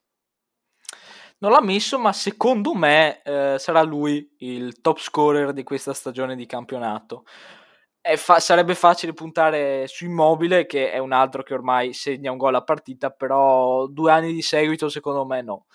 Non 1.40 1.52
l'ha 1.52 1.62
messo, 1.62 1.98
ma 1.98 2.14
secondo 2.14 2.76
me 2.76 3.22
eh, 3.24 3.56
sarà 3.58 3.82
lui 3.82 4.36
il 4.40 4.80
top 4.82 5.00
scorer 5.00 5.54
di 5.54 5.64
questa 5.64 5.94
stagione 5.94 6.36
di 6.36 6.46
campionato. 6.46 7.26
Fa- 8.16 8.40
sarebbe 8.40 8.76
facile 8.76 9.14
puntare 9.14 9.88
su 9.88 10.06
Immobile, 10.06 10.66
che 10.68 10.92
è 10.92 11.00
un 11.00 11.12
altro 11.12 11.42
che 11.44 11.54
ormai 11.54 11.94
segna 11.94 12.32
un 12.32 12.38
gol 12.38 12.56
a 12.56 12.64
partita, 12.64 13.10
però 13.10 13.88
due 13.88 14.12
anni 14.12 14.34
di 14.34 14.42
seguito 14.42 14.90
secondo 14.90 15.26
me 15.26 15.42
no 15.42 15.66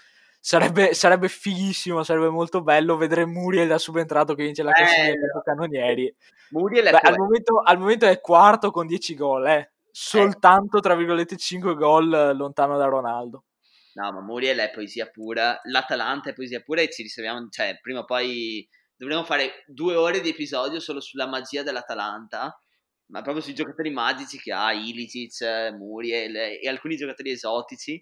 sarebbe, 0.47 0.95
sarebbe 0.95 1.27
fighissimo, 1.29 2.05
sarebbe 2.05 2.29
molto 2.29 2.63
bello 2.63 2.97
vedere 2.97 3.27
Muriel 3.27 3.67
da 3.67 3.79
subentrato 3.79 4.35
che 4.35 4.45
vince 4.45 4.63
la 4.63 4.71
classifica 4.71 5.11
eh, 5.11 5.43
cannonieri. 5.45 6.15
Muriel 6.51 6.85
Beh, 6.85 6.99
al, 6.99 7.19
momento, 7.19 7.61
al, 7.65 7.79
momento, 7.79 8.07
è 8.07 8.21
quarto 8.21 8.71
con 8.71 8.87
10 8.87 9.15
gol, 9.17 9.45
eh. 9.49 9.73
soltanto 9.91 10.79
tra 10.79 10.95
virgolette 10.95 11.37
5 11.37 11.75
gol 11.75 12.37
lontano 12.37 12.79
da 12.79 12.85
Ronaldo. 12.85 13.47
No, 13.95 14.13
ma 14.13 14.21
Muriel 14.21 14.59
è 14.59 14.71
poesia 14.71 15.09
pura, 15.11 15.59
l'Atalanta 15.65 16.31
è 16.31 16.33
poesia 16.33 16.61
pura 16.61 16.81
e 16.81 16.91
ci 16.91 17.03
riserviamo, 17.03 17.49
cioè 17.49 17.81
prima 17.81 18.01
o 18.01 18.05
poi 18.05 18.69
dovremmo 18.95 19.25
fare 19.25 19.65
due 19.67 19.97
ore 19.97 20.21
di 20.21 20.29
episodio 20.29 20.79
solo 20.79 21.01
sulla 21.01 21.27
magia 21.27 21.65
dell'Atalanta, 21.65 22.57
ma 23.07 23.23
proprio 23.23 23.43
sui 23.43 23.55
giocatori 23.55 23.91
magici 23.91 24.39
che 24.39 24.53
ha 24.53 24.73
Ilicic, 24.73 25.73
Muriel 25.77 26.37
e 26.37 26.69
alcuni 26.69 26.95
giocatori 26.95 27.31
esotici 27.31 28.01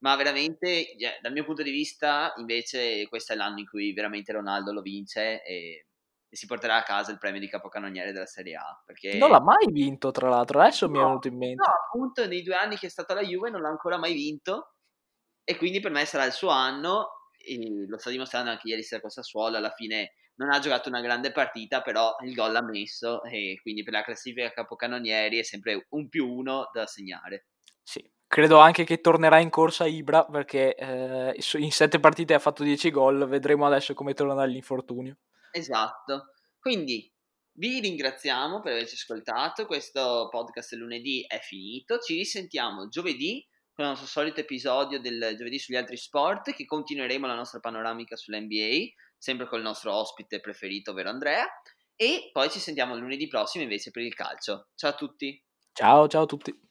ma 0.00 0.16
veramente, 0.16 0.94
dal 1.20 1.32
mio 1.32 1.44
punto 1.44 1.62
di 1.62 1.70
vista, 1.70 2.32
invece, 2.36 3.06
questo 3.08 3.32
è 3.32 3.36
l'anno 3.36 3.60
in 3.60 3.68
cui 3.68 3.92
veramente 3.92 4.32
Ronaldo 4.32 4.72
lo 4.72 4.82
vince 4.82 5.42
e, 5.42 5.86
e 6.28 6.36
si 6.36 6.46
porterà 6.46 6.76
a 6.76 6.82
casa 6.82 7.10
il 7.12 7.18
premio 7.18 7.40
di 7.40 7.48
capocannoniere 7.48 8.12
della 8.12 8.26
Serie 8.26 8.56
A. 8.56 8.82
Perché... 8.84 9.18
Non 9.18 9.30
l'ha 9.30 9.40
mai 9.40 9.66
vinto, 9.70 10.10
tra 10.10 10.28
l'altro, 10.28 10.60
adesso 10.60 10.86
no, 10.86 10.92
mi 10.92 10.98
è 10.98 11.02
venuto 11.02 11.28
in 11.28 11.36
mente. 11.36 11.62
No, 11.62 11.72
appunto, 11.72 12.26
nei 12.26 12.42
due 12.42 12.54
anni 12.54 12.76
che 12.76 12.86
è 12.86 12.90
stata 12.90 13.14
la 13.14 13.22
Juve 13.22 13.50
non 13.50 13.60
l'ha 13.60 13.68
ancora 13.68 13.98
mai 13.98 14.14
vinto 14.14 14.74
e 15.44 15.56
quindi 15.56 15.80
per 15.80 15.90
me 15.90 16.04
sarà 16.04 16.24
il 16.24 16.32
suo 16.32 16.48
anno. 16.48 17.28
E 17.42 17.86
lo 17.86 17.96
sta 17.96 18.10
dimostrando 18.10 18.50
anche 18.50 18.68
ieri 18.68 18.82
sera 18.82 19.00
con 19.00 19.08
Sassuolo, 19.08 19.56
alla 19.56 19.70
fine 19.70 20.12
non 20.34 20.50
ha 20.50 20.58
giocato 20.58 20.88
una 20.88 21.00
grande 21.00 21.32
partita, 21.32 21.80
però 21.80 22.14
il 22.22 22.34
gol 22.34 22.52
l'ha 22.52 22.62
messo 22.62 23.22
e 23.24 23.58
quindi 23.62 23.82
per 23.82 23.94
la 23.94 24.02
classifica 24.02 24.50
capocannonieri 24.52 25.38
è 25.38 25.42
sempre 25.42 25.86
un 25.90 26.08
più 26.08 26.30
uno 26.30 26.68
da 26.72 26.86
segnare. 26.86 27.48
Sì, 27.82 28.06
Credo 28.30 28.58
anche 28.58 28.84
che 28.84 29.00
tornerà 29.00 29.40
in 29.40 29.50
corsa 29.50 29.86
Ibra 29.86 30.24
perché 30.24 30.76
eh, 30.76 31.34
in 31.58 31.72
sette 31.72 31.98
partite 31.98 32.32
ha 32.32 32.38
fatto 32.38 32.62
10 32.62 32.92
gol, 32.92 33.26
vedremo 33.26 33.66
adesso 33.66 33.92
come 33.92 34.14
torna 34.14 34.34
dall'infortunio. 34.34 35.16
Esatto, 35.50 36.34
quindi 36.60 37.12
vi 37.54 37.80
ringraziamo 37.80 38.60
per 38.60 38.74
averci 38.74 38.94
ascoltato, 38.94 39.66
questo 39.66 40.28
podcast 40.30 40.74
lunedì 40.74 41.24
è 41.26 41.40
finito, 41.40 41.98
ci 41.98 42.14
risentiamo 42.14 42.86
giovedì 42.86 43.44
con 43.72 43.84
il 43.86 43.90
nostro 43.90 44.06
solito 44.06 44.38
episodio 44.38 45.00
del 45.00 45.34
giovedì 45.36 45.58
sugli 45.58 45.74
altri 45.74 45.96
sport 45.96 46.52
che 46.52 46.66
continueremo 46.66 47.26
la 47.26 47.34
nostra 47.34 47.58
panoramica 47.58 48.14
sull'NBA, 48.14 48.92
sempre 49.18 49.48
con 49.48 49.58
il 49.58 49.64
nostro 49.64 49.92
ospite 49.92 50.38
preferito, 50.38 50.92
ovvero 50.92 51.10
Andrea, 51.10 51.48
e 51.96 52.30
poi 52.30 52.48
ci 52.48 52.60
sentiamo 52.60 52.96
lunedì 52.96 53.26
prossimo 53.26 53.64
invece 53.64 53.90
per 53.90 54.04
il 54.04 54.14
calcio. 54.14 54.68
Ciao 54.76 54.90
a 54.90 54.94
tutti! 54.94 55.44
Ciao, 55.72 56.06
ciao 56.06 56.22
a 56.22 56.26
tutti! 56.26 56.68